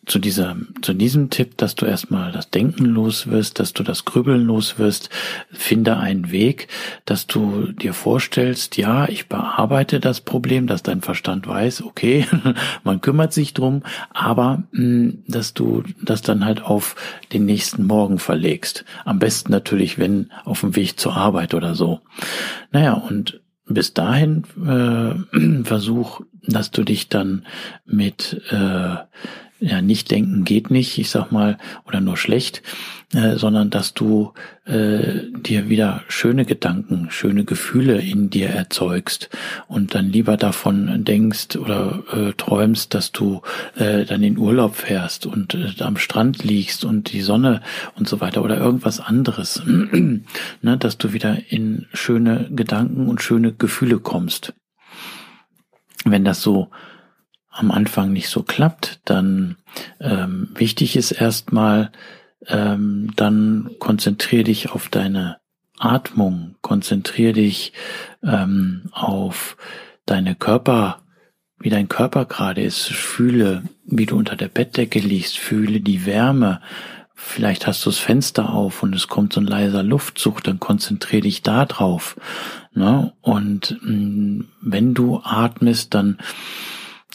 zu 0.07 0.19
dieser, 0.19 0.55
zu 0.81 0.93
diesem 0.93 1.29
Tipp, 1.29 1.57
dass 1.57 1.75
du 1.75 1.85
erstmal 1.85 2.31
das 2.31 2.49
Denken 2.49 2.85
los 2.85 3.27
wirst, 3.27 3.59
dass 3.59 3.73
du 3.73 3.83
das 3.83 4.05
Grübeln 4.05 4.45
los 4.45 4.79
wirst, 4.79 5.09
finde 5.51 5.97
einen 5.97 6.31
Weg, 6.31 6.69
dass 7.05 7.27
du 7.27 7.73
dir 7.73 7.93
vorstellst, 7.93 8.77
ja, 8.77 9.07
ich 9.09 9.27
bearbeite 9.27 9.99
das 9.99 10.21
Problem, 10.21 10.65
dass 10.65 10.81
dein 10.81 11.01
Verstand 11.01 11.45
weiß, 11.45 11.83
okay, 11.83 12.25
man 12.83 13.01
kümmert 13.01 13.33
sich 13.33 13.53
drum, 13.53 13.83
aber 14.13 14.63
hm, 14.71 15.23
dass 15.27 15.53
du 15.53 15.83
das 16.01 16.21
dann 16.21 16.45
halt 16.45 16.63
auf 16.63 16.95
den 17.33 17.45
nächsten 17.45 17.85
Morgen 17.85 18.17
verlegst. 18.17 18.85
Am 19.03 19.19
besten 19.19 19.51
natürlich, 19.51 19.99
wenn 19.99 20.31
auf 20.45 20.61
dem 20.61 20.75
Weg 20.75 20.99
zur 20.99 21.17
Arbeit 21.17 21.53
oder 21.53 21.75
so. 21.75 21.99
Naja, 22.71 22.93
und 22.93 23.41
bis 23.65 23.93
dahin 23.93 24.43
äh, 24.65 25.63
versuch, 25.63 26.21
dass 26.47 26.71
du 26.71 26.83
dich 26.83 27.09
dann 27.09 27.45
mit 27.85 28.41
äh, 28.51 28.95
ja, 29.59 29.81
nicht 29.81 30.11
denken 30.11 30.43
geht 30.43 30.69
nicht, 30.69 30.97
ich 30.97 31.09
sag 31.09 31.31
mal, 31.31 31.57
oder 31.85 31.99
nur 31.99 32.17
schlecht, 32.17 32.61
äh, 33.13 33.37
sondern 33.37 33.69
dass 33.69 33.93
du 33.93 34.33
äh, 34.65 35.31
dir 35.31 35.69
wieder 35.69 36.03
schöne 36.09 36.45
Gedanken, 36.45 37.07
schöne 37.09 37.43
Gefühle 37.45 37.99
in 37.99 38.29
dir 38.29 38.49
erzeugst 38.49 39.29
und 39.67 39.95
dann 39.95 40.09
lieber 40.11 40.37
davon 40.37 41.03
denkst 41.03 41.55
oder 41.55 42.03
äh, 42.11 42.33
träumst, 42.33 42.93
dass 42.93 43.11
du 43.11 43.41
äh, 43.75 44.05
dann 44.05 44.23
in 44.23 44.37
Urlaub 44.37 44.75
fährst 44.75 45.25
und 45.25 45.55
äh, 45.55 45.81
am 45.81 45.97
Strand 45.97 46.43
liegst 46.43 46.85
und 46.85 47.11
die 47.11 47.21
Sonne 47.21 47.61
und 47.95 48.07
so 48.07 48.21
weiter 48.21 48.43
oder 48.43 48.57
irgendwas 48.57 48.99
anderes, 48.99 49.63
ne, 49.65 50.77
dass 50.77 50.97
du 50.97 51.13
wieder 51.13 51.37
in 51.49 51.87
schöne 51.93 52.49
Gedanken 52.51 53.07
und 53.07 53.21
schöne 53.21 53.53
Gefühle 53.53 53.99
kommst. 53.99 54.53
Wenn 56.05 56.23
das 56.23 56.41
so 56.41 56.69
am 57.57 57.71
Anfang 57.71 58.13
nicht 58.13 58.29
so 58.29 58.43
klappt, 58.43 58.99
dann 59.05 59.57
ähm, 59.99 60.49
wichtig 60.55 60.95
ist 60.95 61.11
erstmal, 61.11 61.91
ähm, 62.47 63.11
dann 63.15 63.71
konzentrier 63.79 64.43
dich 64.43 64.69
auf 64.71 64.89
deine 64.89 65.37
Atmung, 65.79 66.55
konzentrier 66.61 67.33
dich 67.33 67.73
ähm, 68.23 68.89
auf 68.91 69.57
deine 70.05 70.35
Körper, 70.35 71.01
wie 71.59 71.69
dein 71.69 71.87
Körper 71.87 72.25
gerade 72.25 72.61
ist, 72.61 72.85
fühle, 72.85 73.63
wie 73.85 74.05
du 74.05 74.17
unter 74.17 74.35
der 74.35 74.49
Bettdecke 74.49 74.99
liegst, 74.99 75.37
fühle 75.37 75.81
die 75.81 76.05
Wärme, 76.05 76.61
vielleicht 77.15 77.65
hast 77.65 77.83
du 77.85 77.89
das 77.89 77.97
Fenster 77.97 78.53
auf 78.53 78.83
und 78.83 78.95
es 78.95 79.07
kommt 79.07 79.33
so 79.33 79.41
ein 79.41 79.47
leiser 79.47 79.81
Luftzug, 79.81 80.43
dann 80.43 80.59
konzentrier 80.59 81.21
dich 81.21 81.41
da 81.41 81.65
drauf. 81.65 82.15
Ne? 82.73 83.13
Und 83.21 83.77
mh, 83.81 83.91
mm, 83.91 84.47
wenn 84.61 84.93
du 84.93 85.21
atmest, 85.23 85.95
dann 85.95 86.19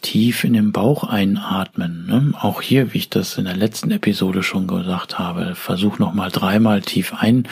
tief 0.02 0.44
in 0.44 0.52
den 0.52 0.72
Bauch 0.72 1.04
einatmen. 1.04 2.06
Ne? 2.06 2.32
Auch 2.38 2.60
hier, 2.60 2.92
wie 2.92 2.98
ich 2.98 3.10
das 3.10 3.38
in 3.38 3.46
der 3.46 3.56
letzten 3.56 3.90
Episode 3.90 4.42
schon 4.42 4.66
gesagt 4.66 5.18
habe, 5.18 5.54
versuch 5.54 5.98
nochmal 5.98 6.30
dreimal 6.30 6.82
tief 6.82 7.14
ein 7.14 7.48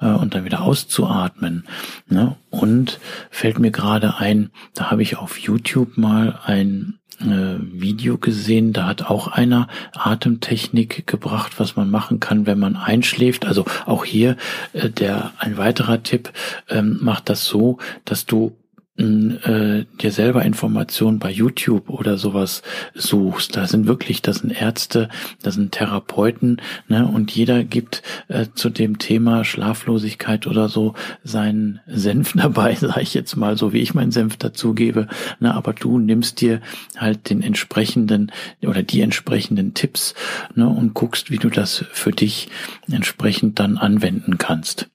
äh, 0.00 0.08
und 0.08 0.34
dann 0.34 0.44
wieder 0.44 0.62
auszuatmen. 0.62 1.64
Ne? 2.08 2.36
Und 2.50 3.00
fällt 3.30 3.58
mir 3.58 3.70
gerade 3.70 4.18
ein, 4.18 4.50
da 4.74 4.90
habe 4.90 5.02
ich 5.02 5.16
auf 5.16 5.38
YouTube 5.38 5.96
mal 5.96 6.38
ein 6.44 6.98
äh, 7.20 7.56
Video 7.60 8.18
gesehen, 8.18 8.72
da 8.72 8.86
hat 8.86 9.02
auch 9.02 9.28
einer 9.28 9.68
Atemtechnik 9.92 11.06
gebracht, 11.06 11.58
was 11.58 11.76
man 11.76 11.90
machen 11.90 12.20
kann, 12.20 12.46
wenn 12.46 12.58
man 12.58 12.76
einschläft. 12.76 13.46
Also 13.46 13.64
auch 13.86 14.04
hier 14.04 14.36
äh, 14.72 14.90
der 14.90 15.32
ein 15.38 15.56
weiterer 15.56 16.02
Tipp 16.02 16.32
ähm, 16.68 16.98
macht 17.00 17.28
das 17.28 17.44
so, 17.46 17.78
dass 18.04 18.26
du 18.26 18.56
äh, 18.96 19.86
dir 20.00 20.12
selber 20.12 20.44
Informationen 20.44 21.18
bei 21.18 21.30
YouTube 21.30 21.90
oder 21.90 22.16
sowas 22.16 22.62
suchst. 22.94 23.56
Da 23.56 23.66
sind 23.66 23.86
wirklich, 23.88 24.22
das 24.22 24.38
sind 24.38 24.50
Ärzte, 24.50 25.08
das 25.42 25.54
sind 25.54 25.72
Therapeuten, 25.72 26.60
ne? 26.88 27.06
Und 27.06 27.32
jeder 27.32 27.64
gibt 27.64 28.02
äh, 28.28 28.46
zu 28.54 28.70
dem 28.70 28.98
Thema 28.98 29.44
Schlaflosigkeit 29.44 30.46
oder 30.46 30.68
so 30.68 30.94
seinen 31.24 31.80
Senf 31.86 32.32
dabei, 32.36 32.74
sage 32.76 33.02
ich 33.02 33.14
jetzt 33.14 33.36
mal, 33.36 33.56
so 33.56 33.72
wie 33.72 33.80
ich 33.80 33.94
meinen 33.94 34.12
Senf 34.12 34.36
dazugebe. 34.36 35.08
Ne? 35.40 35.52
Aber 35.54 35.72
du 35.72 35.98
nimmst 35.98 36.40
dir 36.40 36.60
halt 36.96 37.30
den 37.30 37.42
entsprechenden 37.42 38.30
oder 38.62 38.82
die 38.82 39.00
entsprechenden 39.00 39.74
Tipps 39.74 40.14
ne? 40.54 40.68
und 40.68 40.94
guckst, 40.94 41.30
wie 41.30 41.38
du 41.38 41.50
das 41.50 41.84
für 41.92 42.12
dich 42.12 42.48
entsprechend 42.90 43.58
dann 43.58 43.76
anwenden 43.76 44.38
kannst. 44.38 44.88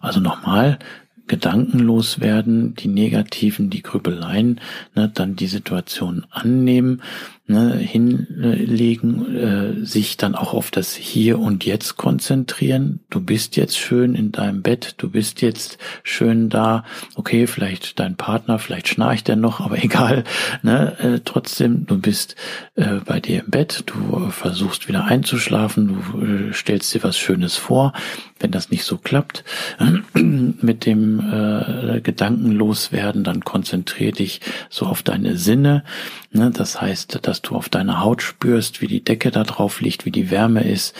Also 0.00 0.20
nochmal, 0.20 0.78
gedankenlos 1.28 2.20
werden, 2.20 2.74
die 2.74 2.88
negativen, 2.88 3.70
die 3.70 3.82
Grübeleien, 3.82 4.60
ne, 4.94 5.10
dann 5.12 5.36
die 5.36 5.46
Situation 5.46 6.26
annehmen, 6.30 7.02
ne, 7.48 7.76
hinlegen, 7.76 9.34
äh, 9.34 9.84
sich 9.84 10.16
dann 10.18 10.34
auch 10.34 10.52
auf 10.52 10.70
das 10.70 10.94
Hier 10.94 11.38
und 11.38 11.64
Jetzt 11.64 11.96
konzentrieren. 11.96 13.00
Du 13.10 13.20
bist 13.20 13.56
jetzt 13.56 13.78
schön 13.78 14.14
in 14.14 14.32
deinem 14.32 14.62
Bett, 14.62 14.94
du 14.98 15.10
bist 15.10 15.40
jetzt 15.40 15.78
schön 16.02 16.50
da. 16.50 16.84
Okay, 17.14 17.46
vielleicht 17.46 17.98
dein 17.98 18.16
Partner, 18.16 18.58
vielleicht 18.58 18.88
schnarcht 18.88 19.28
er 19.28 19.36
noch, 19.36 19.60
aber 19.60 19.78
egal. 19.82 20.24
Ne, 20.62 20.98
äh, 21.00 21.20
trotzdem, 21.24 21.86
du 21.86 21.98
bist 21.98 22.36
äh, 22.76 23.00
bei 23.04 23.18
dir 23.18 23.40
im 23.44 23.50
Bett, 23.50 23.84
du 23.86 24.28
versuchst 24.30 24.86
wieder 24.86 25.06
einzuschlafen, 25.06 25.88
du 25.88 26.20
äh, 26.20 26.52
stellst 26.52 26.94
dir 26.94 27.02
was 27.02 27.18
Schönes 27.18 27.56
vor. 27.56 27.94
Wenn 28.40 28.50
das 28.52 28.70
nicht 28.70 28.84
so 28.84 28.98
klappt 28.98 29.42
mit 30.14 30.86
dem 30.86 31.18
äh, 31.18 32.00
Gedankenlos 32.02 32.92
werden, 32.92 33.24
dann 33.24 33.44
konzentrier 33.44 34.12
dich 34.12 34.40
so 34.68 34.86
auf 34.86 35.02
deine 35.02 35.36
Sinne. 35.36 35.82
Ne, 36.30 36.50
das 36.50 36.80
heißt, 36.80 37.20
dass 37.22 37.37
du 37.42 37.54
auf 37.54 37.68
deiner 37.68 38.02
Haut 38.02 38.22
spürst, 38.22 38.80
wie 38.80 38.86
die 38.86 39.04
Decke 39.04 39.30
da 39.30 39.44
drauf 39.44 39.80
liegt, 39.80 40.04
wie 40.04 40.10
die 40.10 40.30
Wärme 40.30 40.64
ist. 40.64 40.94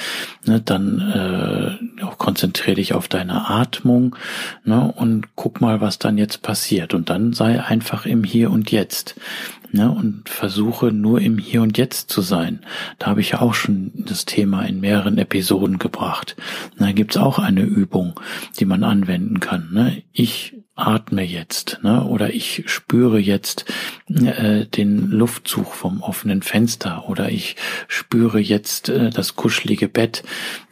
Ne, 0.47 0.61
dann 0.61 1.79
äh, 2.01 2.05
konzentrier 2.19 2.75
dich 2.75 2.95
auf 2.95 3.09
deine 3.09 3.49
Atmung 3.49 4.17
ne, 4.65 4.93
und 4.97 5.29
guck 5.37 5.61
mal, 5.61 5.81
was 5.81 5.99
dann 5.99 6.19
jetzt 6.19 6.43
passiert. 6.43 6.95
Und 6.95 7.11
dann 7.11 7.33
sei 7.33 7.63
einfach 7.63 8.07
im 8.07 8.25
Hier 8.25 8.51
und 8.51 8.71
Jetzt 8.71 9.17
ne, 9.73 9.91
und 9.91 10.29
versuche 10.29 10.93
nur 10.93 11.21
im 11.21 11.39
Hier 11.39 11.63
und 11.63 11.79
Jetzt 11.79 12.11
zu 12.11 12.21
sein. 12.21 12.61
Da 12.99 13.07
habe 13.07 13.21
ich 13.21 13.31
ja 13.31 13.41
auch 13.41 13.55
schon 13.55 13.93
das 13.95 14.25
Thema 14.25 14.63
in 14.63 14.81
mehreren 14.81 15.19
Episoden 15.19 15.79
gebracht. 15.79 16.37
Da 16.79 16.93
gibt's 16.93 17.17
auch 17.17 17.39
eine 17.39 17.63
Übung, 17.63 18.19
die 18.59 18.65
man 18.65 18.85
anwenden 18.85 19.41
kann. 19.41 19.69
Ne? 19.73 20.03
Ich 20.13 20.58
atme 20.79 21.23
jetzt 21.23 21.81
ne? 21.83 22.05
oder 22.05 22.33
ich 22.33 22.65
spüre 22.67 23.19
jetzt 23.19 23.65
äh, 24.09 24.65
den 24.67 25.11
Luftzug 25.11 25.75
vom 25.75 26.03
offenen 26.03 26.43
Fenster 26.43 27.09
oder 27.09 27.31
ich 27.31 27.57
spüre 27.89 28.39
jetzt 28.39 28.89
äh, 28.89 29.11
das 29.11 29.37
kuschelige 29.37 29.89
Bett 29.89 30.23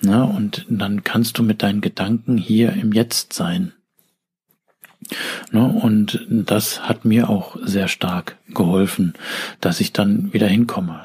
ne? 0.00 0.25
und 0.25 0.64
dann 0.68 1.04
kannst 1.04 1.38
du 1.38 1.42
mit 1.42 1.62
deinen 1.62 1.80
Gedanken 1.80 2.36
hier 2.38 2.72
im 2.72 2.92
Jetzt 2.92 3.32
sein. 3.32 3.72
Ne, 5.52 5.64
und 5.64 6.26
das 6.28 6.88
hat 6.88 7.04
mir 7.04 7.28
auch 7.28 7.56
sehr 7.62 7.86
stark 7.86 8.38
geholfen, 8.48 9.14
dass 9.60 9.80
ich 9.80 9.92
dann 9.92 10.32
wieder 10.32 10.48
hinkomme. 10.48 11.04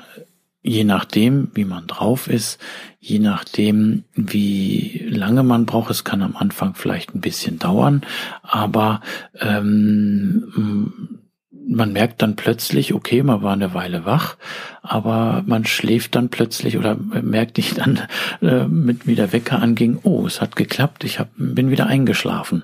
Je 0.64 0.84
nachdem, 0.84 1.50
wie 1.56 1.66
man 1.66 1.88
drauf 1.88 2.28
ist, 2.28 2.60
je 3.00 3.18
nachdem, 3.18 4.04
wie 4.14 5.04
lange 5.10 5.42
man 5.42 5.66
braucht, 5.66 5.90
es 5.90 6.04
kann 6.04 6.22
am 6.22 6.36
Anfang 6.36 6.76
vielleicht 6.76 7.16
ein 7.16 7.22
bisschen 7.22 7.58
dauern, 7.58 8.02
aber 8.44 9.02
ähm, 9.40 11.20
man 11.68 11.94
merkt 11.94 12.22
dann 12.22 12.36
plötzlich, 12.36 12.94
okay, 12.94 13.24
man 13.24 13.42
war 13.42 13.54
eine 13.54 13.74
Weile 13.74 14.06
wach, 14.06 14.38
aber 14.82 15.44
man 15.46 15.66
schläft 15.66 16.16
dann 16.16 16.30
plötzlich 16.30 16.78
oder 16.78 16.96
merkt 16.96 17.58
nicht 17.58 17.78
dann, 17.78 18.02
äh, 18.42 18.68
mit 18.68 19.08
wie 19.08 19.16
der 19.16 19.34
Wecker 19.34 19.62
anging, 19.62 20.00
oh, 20.04 20.26
es 20.26 20.42
hat 20.42 20.56
geklappt, 20.56 21.04
ich 21.04 21.20
hab, 21.20 21.30
bin 21.38 21.72
wieder 21.72 21.88
eingeschlafen. 21.88 22.64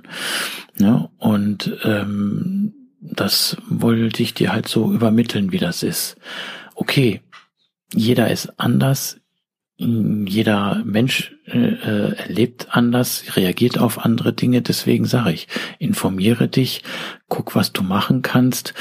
Ja, 0.77 1.09
und 1.17 1.77
ähm, 1.83 2.73
das 2.99 3.57
wollte 3.69 4.21
ich 4.21 4.33
dir 4.33 4.51
halt 4.51 4.67
so 4.67 4.91
übermitteln, 4.91 5.51
wie 5.51 5.59
das 5.59 5.83
ist. 5.83 6.17
Okay, 6.75 7.21
jeder 7.93 8.29
ist 8.29 8.59
anders, 8.59 9.19
jeder 9.77 10.81
Mensch 10.85 11.35
äh, 11.45 11.57
äh, 11.57 12.15
erlebt 12.15 12.67
anders, 12.71 13.35
reagiert 13.35 13.77
auf 13.77 14.03
andere 14.03 14.33
Dinge. 14.33 14.63
Deswegen 14.63 15.05
sage 15.05 15.33
ich, 15.33 15.47
informiere 15.77 16.47
dich, 16.47 16.83
guck, 17.29 17.55
was 17.55 17.73
du 17.73 17.83
machen 17.83 18.23
kannst. 18.23 18.73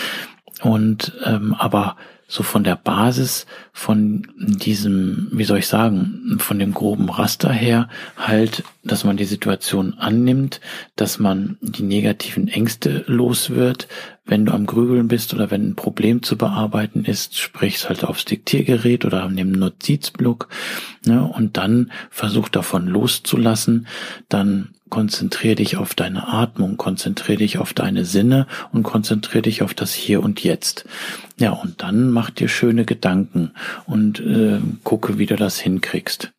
Und 0.62 1.12
ähm, 1.24 1.54
aber 1.54 1.96
so 2.28 2.42
von 2.42 2.64
der 2.64 2.76
Basis 2.76 3.46
von 3.72 4.26
diesem, 4.36 5.28
wie 5.32 5.44
soll 5.44 5.58
ich 5.58 5.68
sagen, 5.68 6.38
von 6.38 6.58
dem 6.58 6.74
groben 6.74 7.08
Raster 7.08 7.52
her 7.52 7.88
halt, 8.16 8.64
dass 8.82 9.04
man 9.04 9.16
die 9.16 9.26
Situation 9.26 9.94
annimmt, 9.94 10.60
dass 10.96 11.18
man 11.18 11.56
die 11.60 11.84
negativen 11.84 12.48
Ängste 12.48 13.04
los 13.06 13.50
wird. 13.50 13.86
Wenn 14.26 14.44
du 14.44 14.52
am 14.52 14.66
Grübeln 14.66 15.06
bist 15.06 15.32
oder 15.34 15.50
wenn 15.50 15.70
ein 15.70 15.76
Problem 15.76 16.22
zu 16.22 16.36
bearbeiten 16.36 17.04
ist, 17.04 17.38
sprichst 17.38 17.88
halt 17.88 18.04
aufs 18.04 18.24
Diktiergerät 18.24 19.04
oder 19.04 19.22
an 19.22 19.36
dem 19.36 19.52
Notizblock 19.52 20.48
ne, 21.06 21.24
und 21.24 21.56
dann 21.56 21.92
versuch 22.10 22.48
davon 22.48 22.88
loszulassen, 22.88 23.86
dann 24.28 24.70
konzentrier 24.88 25.54
dich 25.54 25.76
auf 25.76 25.94
deine 25.94 26.28
Atmung, 26.28 26.76
konzentrier 26.76 27.36
dich 27.36 27.58
auf 27.58 27.72
deine 27.72 28.04
Sinne 28.04 28.46
und 28.72 28.82
konzentrier 28.82 29.42
dich 29.42 29.62
auf 29.62 29.74
das 29.74 29.94
Hier 29.94 30.22
und 30.22 30.42
Jetzt. 30.42 30.86
Ja, 31.38 31.52
und 31.52 31.82
dann 31.82 32.10
mach 32.10 32.30
dir 32.30 32.48
schöne 32.48 32.84
Gedanken 32.84 33.52
und 33.86 34.20
äh, 34.20 34.60
gucke, 34.84 35.18
wie 35.18 35.26
du 35.26 35.36
das 35.36 35.58
hinkriegst. 35.58 36.32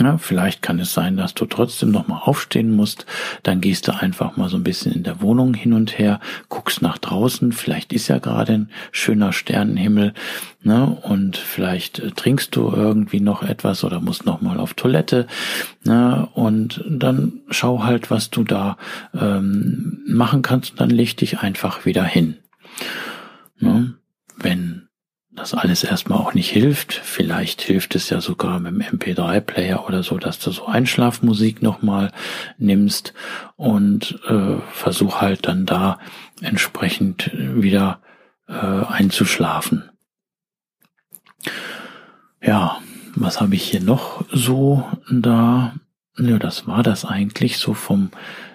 Ja, 0.00 0.16
vielleicht 0.16 0.62
kann 0.62 0.78
es 0.78 0.92
sein, 0.94 1.16
dass 1.16 1.34
du 1.34 1.44
trotzdem 1.44 1.90
noch 1.90 2.06
mal 2.06 2.18
aufstehen 2.18 2.74
musst. 2.74 3.04
Dann 3.42 3.60
gehst 3.60 3.88
du 3.88 3.96
einfach 3.96 4.36
mal 4.36 4.48
so 4.48 4.56
ein 4.56 4.62
bisschen 4.62 4.92
in 4.92 5.02
der 5.02 5.20
Wohnung 5.20 5.54
hin 5.54 5.72
und 5.72 5.98
her, 5.98 6.20
guckst 6.48 6.82
nach 6.82 6.98
draußen. 6.98 7.50
Vielleicht 7.50 7.92
ist 7.92 8.06
ja 8.06 8.18
gerade 8.18 8.52
ein 8.52 8.70
schöner 8.92 9.32
Sternenhimmel, 9.32 10.14
ne? 10.62 10.86
Und 11.02 11.36
vielleicht 11.36 11.98
äh, 11.98 12.12
trinkst 12.12 12.54
du 12.54 12.70
irgendwie 12.70 13.20
noch 13.20 13.42
etwas 13.42 13.82
oder 13.82 14.00
musst 14.00 14.24
noch 14.24 14.40
mal 14.40 14.60
auf 14.60 14.74
Toilette, 14.74 15.26
ne? 15.84 16.28
Und 16.32 16.84
dann 16.88 17.40
schau 17.50 17.82
halt, 17.82 18.10
was 18.10 18.30
du 18.30 18.44
da 18.44 18.76
ähm, 19.18 20.04
machen 20.06 20.42
kannst. 20.42 20.72
Und 20.72 20.80
dann 20.80 20.90
leg 20.90 21.16
dich 21.16 21.40
einfach 21.40 21.86
wieder 21.86 22.04
hin. 22.04 22.36
Ne? 23.58 23.94
Wenn 24.36 24.77
das 25.38 25.54
alles 25.54 25.84
erstmal 25.84 26.18
auch 26.18 26.34
nicht 26.34 26.50
hilft. 26.50 26.92
Vielleicht 26.92 27.62
hilft 27.62 27.94
es 27.94 28.10
ja 28.10 28.20
sogar 28.20 28.58
mit 28.58 28.72
dem 28.72 28.98
MP3-Player 28.98 29.86
oder 29.86 30.02
so, 30.02 30.18
dass 30.18 30.38
du 30.38 30.50
so 30.50 30.66
Einschlafmusik 30.66 31.62
nochmal 31.62 32.12
nimmst 32.58 33.14
und 33.56 34.20
äh, 34.28 34.56
versuch 34.72 35.20
halt 35.20 35.46
dann 35.46 35.64
da 35.64 35.98
entsprechend 36.40 37.30
wieder 37.34 38.00
äh, 38.48 38.52
einzuschlafen. 38.52 39.90
Ja, 42.42 42.78
was 43.14 43.40
habe 43.40 43.54
ich 43.54 43.62
hier 43.64 43.80
noch 43.80 44.24
so 44.32 44.84
da? 45.10 45.74
Ja, 46.18 46.38
das 46.38 46.66
war 46.66 46.82
das 46.82 47.04
eigentlich 47.04 47.58
so 47.58 47.74
vom 47.74 48.10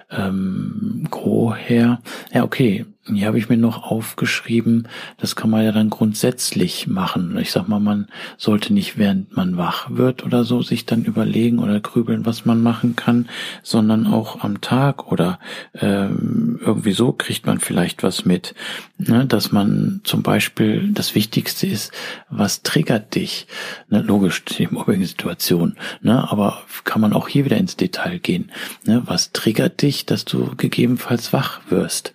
ähm, 0.10 1.08
Gro 1.10 1.56
her. 1.56 2.02
Ja, 2.34 2.43
okay, 2.43 2.86
hier 3.06 3.28
habe 3.28 3.38
ich 3.38 3.50
mir 3.50 3.58
noch 3.58 3.84
aufgeschrieben, 3.84 4.88
das 5.18 5.36
kann 5.36 5.50
man 5.50 5.66
ja 5.66 5.74
dann 5.74 5.89
grundsätzlich 5.89 6.88
machen. 6.88 7.38
Ich 7.38 7.52
sag 7.52 7.68
mal, 7.68 7.82
man 7.82 8.08
sollte 8.38 8.72
nicht, 8.72 8.98
während 8.98 9.36
man 9.36 9.58
wach 9.58 9.89
wird 9.89 10.24
oder 10.24 10.46
so, 10.46 10.62
sich 10.62 10.86
dann 10.86 11.04
überlegen 11.04 11.60
oder 11.60 11.82
grübeln, 11.82 12.26
was 12.26 12.46
man 12.46 12.63
machen 12.63 12.96
kann, 12.96 13.28
sondern 13.62 14.08
auch 14.08 14.42
am 14.42 14.62
Tag 14.62 15.12
oder 15.12 15.39
ähm, 15.74 16.62
irgendwie 16.63 16.94
so 16.94 17.12
kriegt 17.12 17.46
man 17.46 17.60
vielleicht 17.60 18.04
was 18.04 18.24
mit. 18.24 18.56
Ne? 18.98 19.26
Dass 19.26 19.52
man 19.52 20.00
zum 20.06 20.24
Beispiel, 20.24 20.89
das 20.94 21.13
Wichtigste 21.13 21.68
ist, 21.68 21.92
was 22.30 22.63
triggert 22.63 23.16
dich? 23.16 23.48
Ne? 23.89 24.02
Logisch, 24.02 24.46
die 24.46 24.68
Mobbing-Situation, 24.68 25.76
ne? 26.02 26.32
aber 26.32 26.62
kann 26.86 27.02
man 27.02 27.12
auch 27.12 27.28
hier 27.28 27.44
wieder 27.44 27.58
ins 27.58 27.76
Detail 27.76 28.20
gehen. 28.20 28.50
Ne? 28.86 29.02
Was 29.06 29.34
triggert 29.34 29.82
dich, 29.82 30.06
dass 30.06 30.24
du 30.24 30.56
gegebenenfalls 30.56 31.34
wach 31.34 31.60
wirst? 31.70 32.13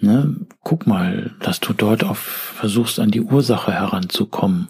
Ne? 0.00 0.36
Guck 0.62 0.86
mal, 0.86 1.34
dass 1.40 1.60
du 1.60 1.72
dort 1.72 2.04
auf 2.04 2.18
versuchst, 2.18 3.00
an 3.00 3.10
die 3.10 3.20
Ursache 3.20 3.72
heranzukommen. 3.72 4.68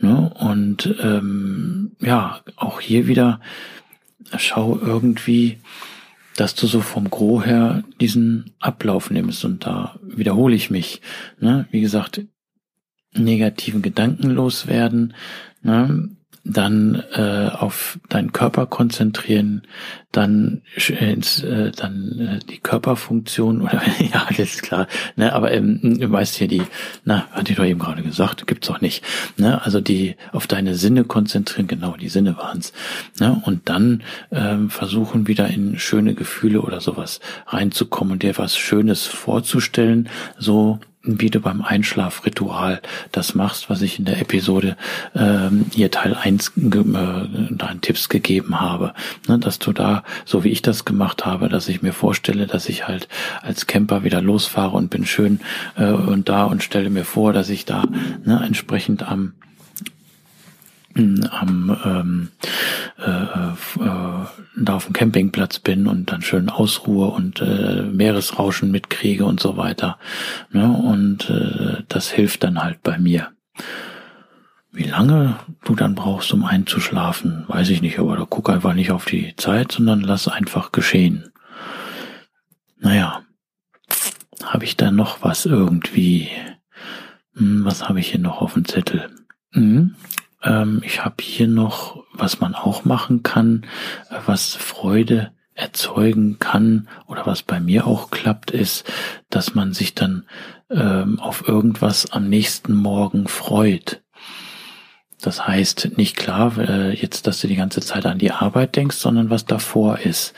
Ne? 0.00 0.32
Und 0.34 0.94
ähm, 1.00 1.92
ja, 2.00 2.40
auch 2.56 2.80
hier 2.80 3.06
wieder 3.06 3.40
schau 4.36 4.78
irgendwie, 4.80 5.58
dass 6.36 6.54
du 6.54 6.66
so 6.66 6.80
vom 6.80 7.10
Gro 7.10 7.42
her 7.42 7.84
diesen 8.00 8.52
Ablauf 8.60 9.10
nimmst. 9.10 9.44
Und 9.44 9.66
da 9.66 9.98
wiederhole 10.02 10.54
ich 10.54 10.70
mich. 10.70 11.00
Ne? 11.40 11.66
Wie 11.70 11.80
gesagt, 11.80 12.22
negativen 13.14 13.82
Gedanken 13.82 14.30
loswerden, 14.30 15.14
ne? 15.62 16.10
Dann 16.48 17.02
äh, 17.14 17.50
auf 17.52 17.98
deinen 18.08 18.32
Körper 18.32 18.66
konzentrieren, 18.66 19.62
dann 20.12 20.62
ins, 20.88 21.42
äh, 21.42 21.72
dann 21.72 22.18
äh, 22.18 22.46
die 22.46 22.58
Körperfunktion 22.58 23.62
oder 23.62 23.82
ja, 23.98 24.26
das 24.28 24.38
ist 24.38 24.62
klar, 24.62 24.86
ne, 25.16 25.32
aber 25.32 25.52
ähm, 25.52 25.98
du 25.98 26.10
weißt 26.10 26.36
hier 26.36 26.48
die, 26.48 26.62
na, 27.04 27.26
hatte 27.32 27.50
ich 27.50 27.58
doch 27.58 27.64
eben 27.64 27.80
gerade 27.80 28.02
gesagt, 28.02 28.46
gibt's 28.46 28.70
auch 28.70 28.80
nicht, 28.80 29.04
ne, 29.36 29.62
also 29.64 29.80
die 29.80 30.16
auf 30.32 30.46
deine 30.46 30.76
Sinne 30.76 31.04
konzentrieren, 31.04 31.66
genau, 31.66 31.96
die 31.96 32.08
Sinne 32.08 32.36
waren's, 32.38 32.72
ne, 33.18 33.42
und 33.44 33.68
dann 33.68 34.04
ähm, 34.30 34.70
versuchen 34.70 35.26
wieder 35.26 35.48
in 35.48 35.78
schöne 35.78 36.14
Gefühle 36.14 36.62
oder 36.62 36.80
sowas 36.80 37.20
reinzukommen 37.46 38.12
und 38.12 38.22
dir 38.22 38.38
was 38.38 38.56
Schönes 38.56 39.04
vorzustellen, 39.04 40.08
so 40.38 40.78
wie 41.06 41.30
du 41.30 41.40
beim 41.40 41.62
Einschlafritual 41.62 42.82
das 43.12 43.34
machst, 43.34 43.70
was 43.70 43.82
ich 43.82 43.98
in 43.98 44.04
der 44.04 44.20
Episode 44.20 44.76
ähm, 45.14 45.66
hier 45.72 45.90
Teil 45.90 46.14
1 46.14 46.52
äh, 46.56 47.76
Tipps 47.80 48.08
gegeben 48.08 48.60
habe. 48.60 48.92
Ne, 49.28 49.38
dass 49.38 49.58
du 49.58 49.72
da, 49.72 50.02
so 50.24 50.44
wie 50.44 50.50
ich 50.50 50.62
das 50.62 50.84
gemacht 50.84 51.24
habe, 51.24 51.48
dass 51.48 51.68
ich 51.68 51.82
mir 51.82 51.92
vorstelle, 51.92 52.46
dass 52.46 52.68
ich 52.68 52.86
halt 52.88 53.08
als 53.42 53.66
Camper 53.66 54.04
wieder 54.04 54.20
losfahre 54.20 54.76
und 54.76 54.90
bin 54.90 55.06
schön 55.06 55.40
äh, 55.76 55.90
und 55.90 56.28
da 56.28 56.44
und 56.44 56.62
stelle 56.62 56.90
mir 56.90 57.04
vor, 57.04 57.32
dass 57.32 57.48
ich 57.48 57.64
da 57.64 57.84
ne, 58.24 58.42
entsprechend 58.44 59.08
am 59.08 59.32
am 60.96 61.76
ähm, 61.84 62.28
äh, 62.98 63.10
äh, 63.10 64.26
da 64.56 64.74
auf 64.74 64.86
dem 64.86 64.94
Campingplatz 64.94 65.58
bin 65.58 65.86
und 65.86 66.10
dann 66.10 66.22
schön 66.22 66.48
ausruhe 66.48 67.08
und 67.08 67.40
äh, 67.40 67.82
Meeresrauschen 67.82 68.70
mitkriege 68.70 69.24
und 69.24 69.40
so 69.40 69.56
weiter. 69.56 69.98
Ne? 70.50 70.70
Und 70.70 71.28
äh, 71.28 71.82
das 71.88 72.10
hilft 72.10 72.44
dann 72.44 72.62
halt 72.62 72.82
bei 72.82 72.98
mir. 72.98 73.32
Wie 74.72 74.84
lange 74.84 75.36
du 75.64 75.74
dann 75.74 75.94
brauchst, 75.94 76.32
um 76.32 76.44
einzuschlafen, 76.44 77.44
weiß 77.48 77.70
ich 77.70 77.80
nicht, 77.82 77.98
aber 77.98 78.16
da 78.16 78.26
guck 78.28 78.50
einfach 78.50 78.74
nicht 78.74 78.90
auf 78.90 79.06
die 79.06 79.34
Zeit, 79.36 79.72
sondern 79.72 80.00
lass 80.00 80.28
einfach 80.28 80.72
geschehen. 80.72 81.30
Naja, 82.78 83.22
habe 84.44 84.64
ich 84.64 84.76
da 84.76 84.90
noch 84.90 85.22
was 85.22 85.46
irgendwie? 85.46 86.28
Hm, 87.34 87.64
was 87.64 87.88
habe 87.88 88.00
ich 88.00 88.10
hier 88.10 88.20
noch 88.20 88.40
auf 88.40 88.54
dem 88.54 88.66
Zettel? 88.66 89.10
Hm, 89.52 89.94
ähm, 90.42 90.82
ich 90.84 91.04
habe 91.04 91.16
hier 91.20 91.48
noch, 91.48 92.04
was 92.12 92.40
man 92.40 92.54
auch 92.54 92.84
machen 92.84 93.22
kann, 93.22 93.66
äh, 94.10 94.16
was 94.26 94.54
Freude 94.54 95.32
erzeugen 95.54 96.38
kann 96.38 96.88
oder 97.06 97.26
was 97.26 97.42
bei 97.42 97.60
mir 97.60 97.86
auch 97.86 98.10
klappt, 98.10 98.50
ist, 98.50 98.84
dass 99.30 99.54
man 99.54 99.72
sich 99.72 99.94
dann 99.94 100.26
ähm, 100.70 101.18
auf 101.18 101.48
irgendwas 101.48 102.10
am 102.12 102.28
nächsten 102.28 102.74
Morgen 102.74 103.26
freut. 103.26 104.02
Das 105.22 105.46
heißt 105.46 105.96
nicht 105.96 106.16
klar, 106.16 106.58
äh, 106.58 106.94
jetzt, 106.94 107.26
dass 107.26 107.40
du 107.40 107.48
die 107.48 107.56
ganze 107.56 107.80
Zeit 107.80 108.04
an 108.04 108.18
die 108.18 108.32
Arbeit 108.32 108.76
denkst, 108.76 108.96
sondern 108.96 109.30
was 109.30 109.46
davor 109.46 109.98
ist. 109.98 110.34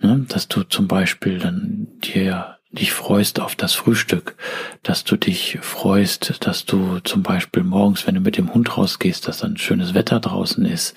Ne? 0.00 0.24
Dass 0.28 0.46
du 0.46 0.62
zum 0.62 0.86
Beispiel 0.86 1.38
dann 1.38 1.88
dir 2.04 2.59
dich 2.72 2.92
freust 2.92 3.40
auf 3.40 3.56
das 3.56 3.74
Frühstück, 3.74 4.36
dass 4.82 5.04
du 5.04 5.16
dich 5.16 5.58
freust, 5.60 6.46
dass 6.46 6.64
du 6.64 7.00
zum 7.00 7.22
Beispiel 7.22 7.64
morgens, 7.64 8.06
wenn 8.06 8.14
du 8.14 8.20
mit 8.20 8.36
dem 8.36 8.54
Hund 8.54 8.76
rausgehst, 8.76 9.26
dass 9.26 9.38
dann 9.38 9.56
schönes 9.56 9.94
Wetter 9.94 10.20
draußen 10.20 10.64
ist, 10.64 10.94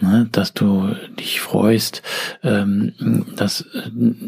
ne, 0.00 0.28
dass 0.30 0.54
du 0.54 0.94
dich 1.18 1.40
freust, 1.40 2.02
ähm, 2.42 2.92
dass, 3.36 3.64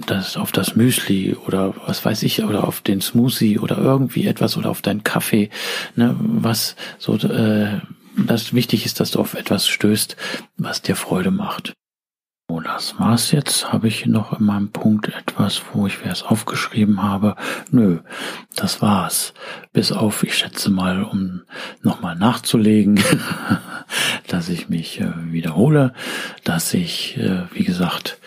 dass 0.07 0.37
auf 0.37 0.51
das 0.51 0.75
Müsli 0.75 1.37
oder 1.47 1.75
was 1.87 2.05
weiß 2.05 2.23
ich 2.25 2.43
oder 2.43 2.65
auf 2.65 2.81
den 2.81 3.01
Smoothie 3.01 3.59
oder 3.59 3.79
irgendwie 3.79 4.27
etwas 4.27 4.57
oder 4.57 4.71
auf 4.71 4.83
deinen 4.83 5.05
Kaffee, 5.05 5.51
ne, 5.95 6.17
was 6.19 6.77
so 6.99 7.15
äh, 7.17 7.81
das 8.17 8.53
wichtig 8.53 8.85
ist, 8.87 9.01
dass 9.01 9.13
du 9.13 9.21
auf 9.21 9.35
etwas 9.35 9.69
stößt, 9.69 10.17
was 10.57 10.83
dir 10.83 10.97
Freude 10.97 11.31
macht. 11.31 11.75
So, 12.53 12.61
das 12.61 12.99
war's 12.99 13.31
jetzt. 13.31 13.73
Habe 13.73 13.89
ich 13.89 14.05
noch 14.05 14.39
in 14.39 14.45
meinem 14.45 14.69
Punkt 14.73 15.09
etwas, 15.09 15.63
wo 15.73 15.87
ich 15.87 15.97
es 16.05 16.23
aufgeschrieben 16.23 17.03
habe? 17.03 17.35
Nö, 17.71 18.01
das 18.57 18.83
war's. 18.83 19.33
Bis 19.73 19.91
auf, 19.91 20.23
ich 20.23 20.37
schätze 20.37 20.71
mal, 20.71 21.03
um 21.03 21.45
nochmal 21.81 22.15
nachzulegen, 22.15 23.03
dass 24.29 24.51
ich 24.51 24.69
mich 24.69 25.01
äh, 25.01 25.33
wiederhole, 25.33 25.95
dass 26.45 26.75
ich, 26.75 27.17
äh, 27.17 27.45
wie 27.55 27.65
gesagt, 27.65 28.19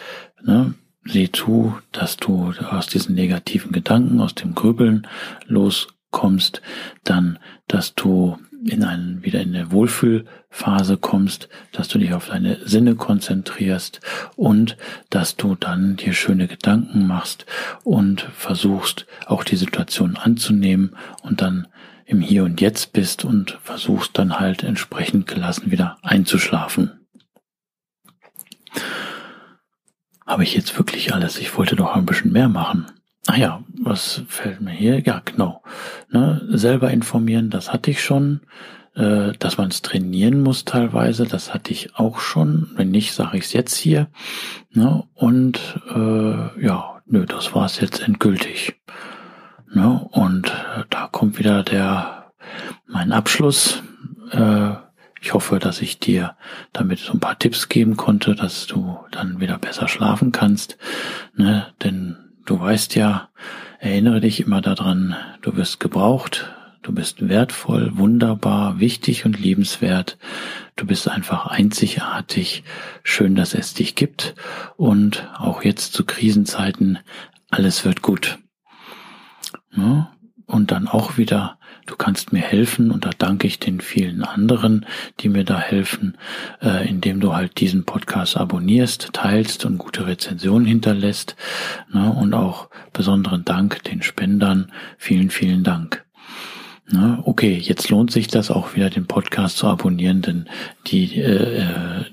ne, 0.42 0.74
sieh 1.04 1.32
zu, 1.32 1.78
dass 1.92 2.18
du 2.18 2.52
aus 2.68 2.88
diesen 2.88 3.14
negativen 3.14 3.72
Gedanken, 3.74 4.22
aus 4.22 4.34
dem 4.34 4.56
Grübeln 4.56 5.06
loskommst, 5.46 6.64
dann, 7.04 7.38
dass 7.68 7.94
du 7.94 8.40
in 8.66 8.84
einen, 8.84 9.24
wieder 9.24 9.42
in 9.42 9.56
eine 9.56 9.72
Wohlfühlphase 9.72 10.98
kommst, 10.98 11.50
dass 11.72 11.88
du 11.88 12.00
dich 12.00 12.14
auf 12.14 12.30
deine 12.30 12.58
Sinne 12.66 12.96
konzentrierst 12.96 14.02
und 14.36 14.78
dass 15.10 15.36
du 15.36 15.56
dann 15.56 15.96
dir 15.96 16.14
schöne 16.14 16.48
Gedanken 16.48 17.06
machst 17.06 17.46
und 17.84 18.22
versuchst 18.22 19.06
auch 19.28 19.44
die 19.44 19.56
Situation 19.56 20.18
anzunehmen 20.18 20.96
und 21.22 21.42
dann 21.42 21.68
im 22.06 22.22
Hier 22.22 22.44
und 22.44 22.62
Jetzt 22.62 22.94
bist 22.94 23.26
und 23.26 23.58
versuchst 23.64 24.18
dann 24.18 24.40
halt 24.40 24.64
entsprechend 24.64 25.28
gelassen 25.28 25.72
wieder 25.72 25.98
einzuschlafen. 26.02 26.92
Habe 30.26 30.44
ich 30.44 30.56
jetzt 30.56 30.76
wirklich 30.78 31.14
alles? 31.14 31.38
Ich 31.38 31.56
wollte 31.56 31.76
doch 31.76 31.96
ein 31.96 32.06
bisschen 32.06 32.32
mehr 32.32 32.50
machen. 32.50 32.88
Ah 33.28 33.38
ja, 33.38 33.64
was 33.82 34.22
fällt 34.28 34.62
mir 34.62 34.72
hier? 34.72 35.00
Ja, 35.00 35.22
genau. 35.24 35.64
Ne, 36.16 36.42
selber 36.48 36.92
informieren, 36.92 37.50
das 37.50 37.74
hatte 37.74 37.92
ich 37.92 38.02
schon. 38.02 38.40
Äh, 38.96 39.34
dass 39.38 39.58
man 39.58 39.68
es 39.68 39.82
trainieren 39.82 40.42
muss 40.42 40.64
teilweise, 40.64 41.26
das 41.26 41.54
hatte 41.54 41.74
ich 41.74 41.98
auch 41.98 42.20
schon. 42.20 42.72
Wenn 42.78 42.90
nicht, 42.90 43.12
sage 43.14 43.38
ich 43.38 43.44
es 43.44 43.52
jetzt 43.52 43.76
hier. 43.76 44.08
Ne, 44.72 45.04
und 45.14 45.60
äh, 45.94 46.66
ja, 46.66 47.02
nö, 47.06 47.26
das 47.26 47.54
war 47.54 47.66
es 47.66 47.82
jetzt 47.82 48.02
endgültig. 48.02 48.76
Ne, 49.74 50.08
und 50.12 50.48
äh, 50.48 50.84
da 50.90 51.10
kommt 51.12 51.38
wieder 51.38 51.64
der 51.64 52.32
mein 52.88 53.12
Abschluss. 53.12 53.84
Äh, 54.32 54.70
ich 55.20 55.34
hoffe, 55.34 55.60
dass 55.60 55.82
ich 55.82 56.00
dir 56.00 56.38
damit 56.72 57.00
so 57.00 57.12
ein 57.12 57.20
paar 57.20 57.38
Tipps 57.38 57.68
geben 57.68 57.98
konnte, 57.98 58.36
dass 58.36 58.68
du 58.68 59.00
dann 59.12 59.42
wieder 59.42 59.58
besser 59.58 59.90
schlafen 59.90 60.32
kannst. 60.32 60.78
Ne? 61.36 61.74
Denn 61.84 62.26
Du 62.46 62.60
weißt 62.60 62.96
ja, 62.96 63.30
erinnere 63.86 64.20
dich 64.20 64.40
immer 64.40 64.62
daran, 64.62 65.16
du 65.42 65.56
wirst 65.56 65.80
gebraucht, 65.80 66.52
du 66.82 66.92
bist 66.92 67.30
wertvoll, 67.30 67.92
wunderbar, 67.96 68.80
wichtig 68.80 69.26
und 69.26 69.40
liebenswert. 69.40 70.18
Du 70.76 70.86
bist 70.86 71.08
einfach 71.08 71.46
einzigartig. 71.46 72.64
Schön, 73.04 73.36
dass 73.36 73.54
es 73.54 73.76
dich 73.76 73.96
gibt. 73.96 74.36
Und 74.76 75.30
auch 75.38 75.64
jetzt 75.64 75.94
zu 75.94 76.04
Krisenzeiten, 76.04 76.98
alles 77.50 77.86
wird 77.86 78.02
gut. 78.02 78.40
Ja? 79.76 80.12
Und 80.48 80.72
dann 80.72 80.88
auch 80.88 81.18
wieder 81.18 81.60
du 81.86 81.96
kannst 81.96 82.34
mir 82.34 82.42
helfen 82.42 82.92
und 82.92 83.06
da 83.06 83.12
danke 83.18 83.48
ich 83.48 83.60
den 83.60 83.80
vielen 83.80 84.24
anderen, 84.24 84.86
die 85.20 85.30
mir 85.30 85.44
da 85.44 85.60
helfen, 85.60 86.18
äh, 86.62 86.88
indem 86.88 87.20
du 87.20 87.36
halt 87.36 87.60
diesen 87.60 87.86
Podcast 87.86 88.38
abonnierst, 88.38 89.10
teilst 89.14 89.66
und 89.66 89.78
gute 89.78 90.08
Rezensionen 90.08 90.66
hinterlässt. 90.66 91.36
Ne? 91.94 92.12
Und 92.12 92.34
auch 92.34 92.70
besonderen 92.94 93.46
Dank 93.46 93.84
den 93.84 94.02
Spendern. 94.02 94.72
Vielen, 94.98 95.30
vielen 95.30 95.64
Dank. 95.64 96.06
Na, 96.88 97.20
okay, 97.26 97.58
jetzt 97.60 97.90
lohnt 97.90 98.12
sich 98.12 98.28
das 98.28 98.52
auch 98.52 98.76
wieder, 98.76 98.92
den 98.92 99.08
Podcast 99.08 99.58
zu 99.58 99.68
abonnieren, 99.68 100.22
denn 100.22 100.46
die 100.86 101.20
äh, 101.20 101.62
äh, 101.62 102.06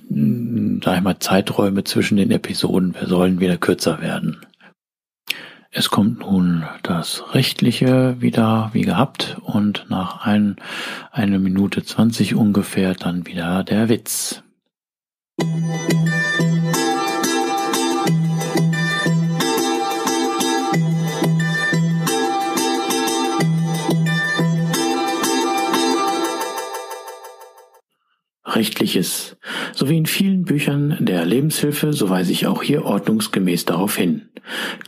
sag 0.82 0.96
ich 0.96 1.02
mal, 1.02 1.18
Zeiträume 1.18 1.84
zwischen 1.84 2.16
den 2.16 2.30
Episoden 2.30 2.94
sollen 3.04 3.38
wieder 3.38 3.58
kürzer 3.58 4.00
werden. 4.00 4.38
Es 5.74 5.88
kommt 5.88 6.20
nun 6.20 6.64
das 6.82 7.34
Rechtliche 7.34 8.16
wieder 8.20 8.68
wie 8.74 8.82
gehabt 8.82 9.38
und 9.42 9.86
nach 9.88 10.26
ein, 10.26 10.56
eine 11.10 11.38
Minute 11.38 11.82
zwanzig 11.82 12.34
ungefähr 12.34 12.92
dann 12.92 13.26
wieder 13.26 13.64
der 13.64 13.88
Witz. 13.88 14.42
Rechtliches. 28.44 29.38
So 29.72 29.88
wie 29.88 29.96
in 29.96 30.04
vielen 30.04 30.44
Büchern 30.44 30.98
der 31.00 31.24
Lebenshilfe, 31.24 31.94
so 31.94 32.10
weise 32.10 32.30
ich 32.30 32.46
auch 32.46 32.62
hier 32.62 32.84
ordnungsgemäß 32.84 33.64
darauf 33.64 33.96
hin. 33.96 34.28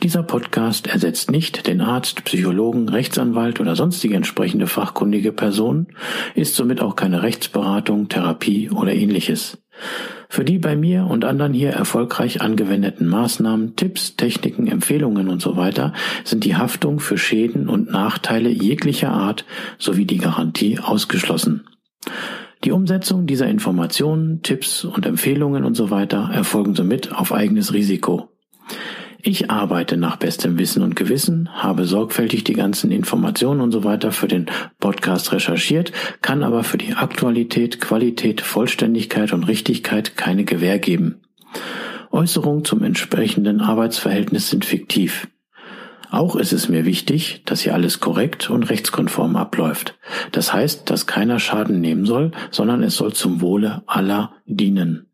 Dieser 0.03 0.23
Podcast 0.23 0.87
ersetzt 0.87 1.31
nicht 1.31 1.67
den 1.67 1.81
Arzt, 1.81 2.25
Psychologen, 2.25 2.89
Rechtsanwalt 2.89 3.59
oder 3.59 3.75
sonstige 3.75 4.15
entsprechende 4.15 4.67
fachkundige 4.67 5.31
Person, 5.31 5.87
ist 6.35 6.55
somit 6.55 6.81
auch 6.81 6.95
keine 6.95 7.23
Rechtsberatung, 7.23 8.09
Therapie 8.09 8.69
oder 8.69 8.93
ähnliches. 8.93 9.57
Für 10.29 10.43
die 10.43 10.57
bei 10.57 10.75
mir 10.75 11.05
und 11.05 11.23
anderen 11.25 11.53
hier 11.53 11.69
erfolgreich 11.69 12.41
angewendeten 12.41 13.07
Maßnahmen, 13.07 13.75
Tipps, 13.75 14.15
Techniken, 14.15 14.67
Empfehlungen 14.67 15.29
und 15.29 15.41
so 15.41 15.55
weiter 15.55 15.93
sind 16.23 16.43
die 16.43 16.55
Haftung 16.55 16.99
für 16.99 17.17
Schäden 17.17 17.69
und 17.69 17.91
Nachteile 17.91 18.49
jeglicher 18.49 19.11
Art 19.11 19.45
sowie 19.77 20.05
die 20.05 20.17
Garantie 20.17 20.79
ausgeschlossen. 20.79 21.67
Die 22.63 22.71
Umsetzung 22.71 23.27
dieser 23.27 23.47
Informationen, 23.47 24.41
Tipps 24.41 24.85
und 24.85 25.05
Empfehlungen 25.05 25.63
und 25.63 25.75
so 25.75 25.91
weiter 25.91 26.31
erfolgen 26.33 26.73
somit 26.73 27.13
auf 27.13 27.31
eigenes 27.31 27.73
Risiko. 27.73 28.34
Ich 29.27 29.49
arbeite 29.49 29.97
nach 29.97 30.17
bestem 30.17 30.59
Wissen 30.59 30.83
und 30.83 30.95
Gewissen, 30.95 31.49
habe 31.51 31.85
sorgfältig 31.85 32.43
die 32.43 32.53
ganzen 32.53 32.91
Informationen 32.91 33.59
und 33.59 33.71
so 33.71 33.83
weiter 33.83 34.11
für 34.11 34.27
den 34.27 34.45
Podcast 34.79 35.31
recherchiert, 35.31 35.91
kann 36.21 36.43
aber 36.43 36.63
für 36.63 36.77
die 36.77 36.93
Aktualität, 36.93 37.81
Qualität, 37.81 38.41
Vollständigkeit 38.41 39.33
und 39.33 39.45
Richtigkeit 39.45 40.15
keine 40.15 40.45
Gewähr 40.45 40.77
geben. 40.77 41.21
Äußerungen 42.11 42.65
zum 42.65 42.83
entsprechenden 42.83 43.61
Arbeitsverhältnis 43.61 44.51
sind 44.51 44.63
fiktiv. 44.63 45.27
Auch 46.11 46.35
ist 46.35 46.53
es 46.53 46.69
mir 46.69 46.85
wichtig, 46.85 47.41
dass 47.45 47.61
hier 47.61 47.73
alles 47.73 47.99
korrekt 47.99 48.51
und 48.51 48.69
rechtskonform 48.69 49.37
abläuft. 49.37 49.97
Das 50.33 50.53
heißt, 50.53 50.87
dass 50.91 51.07
keiner 51.07 51.39
Schaden 51.39 51.81
nehmen 51.81 52.05
soll, 52.05 52.29
sondern 52.51 52.83
es 52.83 52.95
soll 52.95 53.13
zum 53.13 53.41
Wohle 53.41 53.81
aller 53.87 54.33
dienen. 54.45 55.07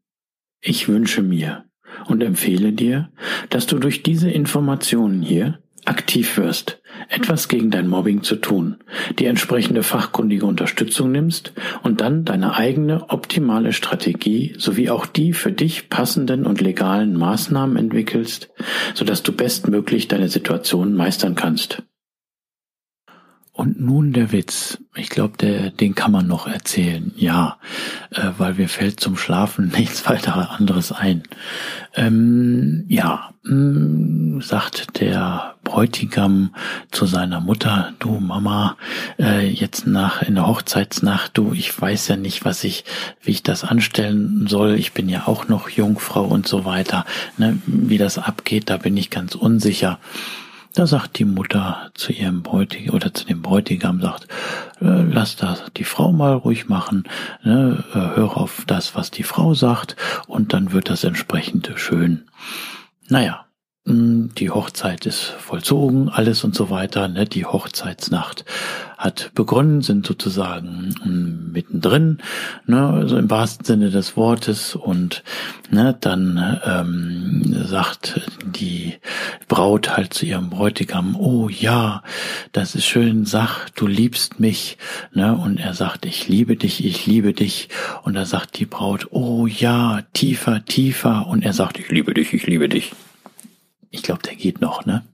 Ich 0.60 0.90
wünsche 0.90 1.22
mir, 1.22 1.64
und 2.08 2.22
empfehle 2.22 2.74
dir, 2.74 3.10
dass 3.50 3.68
du 3.68 3.78
durch 3.80 4.04
diese 4.04 4.30
Informationen 4.30 5.22
hier 5.22 5.60
aktiv 5.86 6.38
wirst, 6.38 6.80
etwas 7.10 7.48
gegen 7.48 7.72
dein 7.72 7.88
Mobbing 7.88 8.24
zu 8.24 8.36
tun, 8.36 8.78
die 9.18 9.26
entsprechende 9.26 9.84
fachkundige 9.84 10.46
Unterstützung 10.46 11.12
nimmst 11.12 11.54
und 11.82 12.02
dann 12.02 12.24
deine 12.24 12.56
eigene 12.56 13.10
optimale 13.10 13.74
Strategie 13.74 14.54
sowie 14.58 14.90
auch 14.90 15.06
die 15.06 15.34
für 15.34 15.52
dich 15.52 15.90
passenden 15.90 16.46
und 16.46 16.62
legalen 16.62 17.18
Maßnahmen 17.18 17.78
entwickelst, 17.78 18.50
sodass 18.94 19.24
du 19.24 19.32
bestmöglich 19.32 20.08
deine 20.08 20.30
Situation 20.30 20.94
meistern 20.94 21.36
kannst. 21.36 21.84
Und 23.62 23.80
nun 23.80 24.12
der 24.12 24.32
Witz. 24.32 24.80
Ich 24.96 25.10
glaube, 25.10 25.38
den 25.70 25.94
kann 25.94 26.12
man 26.12 26.26
noch 26.26 26.48
erzählen. 26.48 27.12
Ja, 27.16 27.60
äh, 28.10 28.32
weil 28.40 28.56
mir 28.56 28.68
fällt 28.68 29.00
zum 29.00 29.18
Schlafen 29.18 29.68
nichts 29.78 30.10
weiter 30.10 30.50
anderes 30.50 30.92
ein. 30.92 31.22
Ähm, 31.94 32.86
ja, 32.88 33.36
mh, 33.44 33.54
mm, 33.54 34.42
sagt 34.42 35.00
der 35.00 35.54
Bräutigam 35.64 36.56
zu 36.90 37.06
seiner 37.06 37.40
Mutter, 37.40 37.94
du 38.00 38.20
Mama, 38.20 38.78
äh, 39.20 39.48
jetzt 39.48 39.86
nach 39.86 40.24
in 40.24 40.34
der 40.34 40.48
Hochzeitsnacht, 40.48 41.38
du, 41.38 41.54
ich 41.54 41.80
weiß 41.80 42.08
ja 42.08 42.16
nicht, 42.16 42.44
was 42.44 42.64
ich, 42.64 42.84
wie 43.22 43.30
ich 43.30 43.44
das 43.44 43.64
anstellen 43.64 44.48
soll. 44.48 44.74
Ich 44.74 44.94
bin 44.94 45.08
ja 45.08 45.28
auch 45.28 45.48
noch 45.48 45.70
Jungfrau 45.70 46.26
und 46.26 46.48
so 46.48 46.66
weiter. 46.66 47.06
Ne? 47.38 47.60
Wie 47.68 48.00
das 48.00 48.18
abgeht, 48.18 48.72
da 48.72 48.78
bin 48.78 48.98
ich 48.98 49.12
ganz 49.12 49.36
unsicher. 49.36 50.00
Da 50.74 50.88
sagt 50.88 51.20
die 51.20 51.26
Mutter 51.26 51.92
zu 51.96 52.14
ihrem 52.14 52.44
Bräutigam 52.44 52.96
oder 52.96 53.14
zu 53.14 53.26
dem 53.26 53.42
Bräutigam, 53.42 54.02
sagt, 54.02 54.28
äh, 54.80 55.02
lass 55.02 55.36
das 55.36 55.64
die 55.76 55.84
Frau 55.84 56.12
mal 56.12 56.34
ruhig 56.34 56.70
machen, 56.70 57.04
ne, 57.44 57.84
äh, 57.94 58.16
hör 58.16 58.38
auf 58.38 58.64
das, 58.68 58.96
was 58.96 59.12
die 59.12 59.24
Frau 59.24 59.54
sagt, 59.54 59.98
und 60.28 60.54
dann 60.54 60.72
wird 60.72 60.90
das 60.90 61.04
entsprechend 61.04 61.72
schön. 61.76 62.26
Naja, 63.10 63.46
die 63.84 64.52
Hochzeit 64.52 65.08
ist 65.08 65.24
vollzogen, 65.40 66.08
alles 66.08 66.44
und 66.44 66.54
so 66.54 66.70
weiter. 66.70 67.08
Ne? 67.08 67.26
Die 67.26 67.46
Hochzeitsnacht 67.46 68.46
hat 68.96 69.32
begonnen, 69.34 69.82
sind 69.82 70.06
sozusagen 70.06 70.94
hm, 71.02 71.52
mittendrin, 71.52 72.20
ne? 72.68 72.88
also 72.88 73.18
im 73.18 73.32
wahrsten 73.32 73.66
Sinne 73.66 73.90
des 73.90 74.16
Wortes. 74.16 74.76
Und 74.76 75.24
ne, 75.72 75.98
dann 76.00 76.60
ähm, 76.64 77.66
sagt 77.66 78.22
die 78.46 79.00
Braut 79.48 79.98
halt 79.98 80.14
zu 80.14 80.28
ihrem 80.28 80.52
Bräutigam, 80.52 81.16
oh 81.16 81.50
ja, 81.50 82.04
das 82.52 82.76
ist 82.76 82.86
schön, 82.86 83.26
sag, 83.26 83.70
du 83.76 83.88
liebst 83.88 84.40
mich. 84.40 84.78
Ne? 85.12 85.36
Und 85.36 85.58
er 85.58 85.74
sagt, 85.74 86.06
ich 86.06 86.28
liebe 86.28 86.56
dich, 86.56 86.86
ich 86.86 87.08
liebe 87.08 87.34
dich. 87.34 87.70
Und 88.04 88.14
da 88.14 88.26
sagt 88.26 88.60
die 88.60 88.68
Braut, 88.68 89.08
oh 89.10 89.48
ja, 89.48 90.04
tiefer, 90.14 90.64
tiefer. 90.66 91.26
Und 91.26 91.44
er 91.44 91.54
sagt, 91.54 91.80
ich 91.80 91.90
liebe 91.90 92.14
dich, 92.14 92.32
ich 92.34 92.46
liebe 92.46 92.70
dich. 92.70 92.92
Ich 93.92 94.04
glaube, 94.04 94.24
der 94.24 94.36
geht 94.36 94.62
noch, 94.62 94.86
ne? 94.86 95.06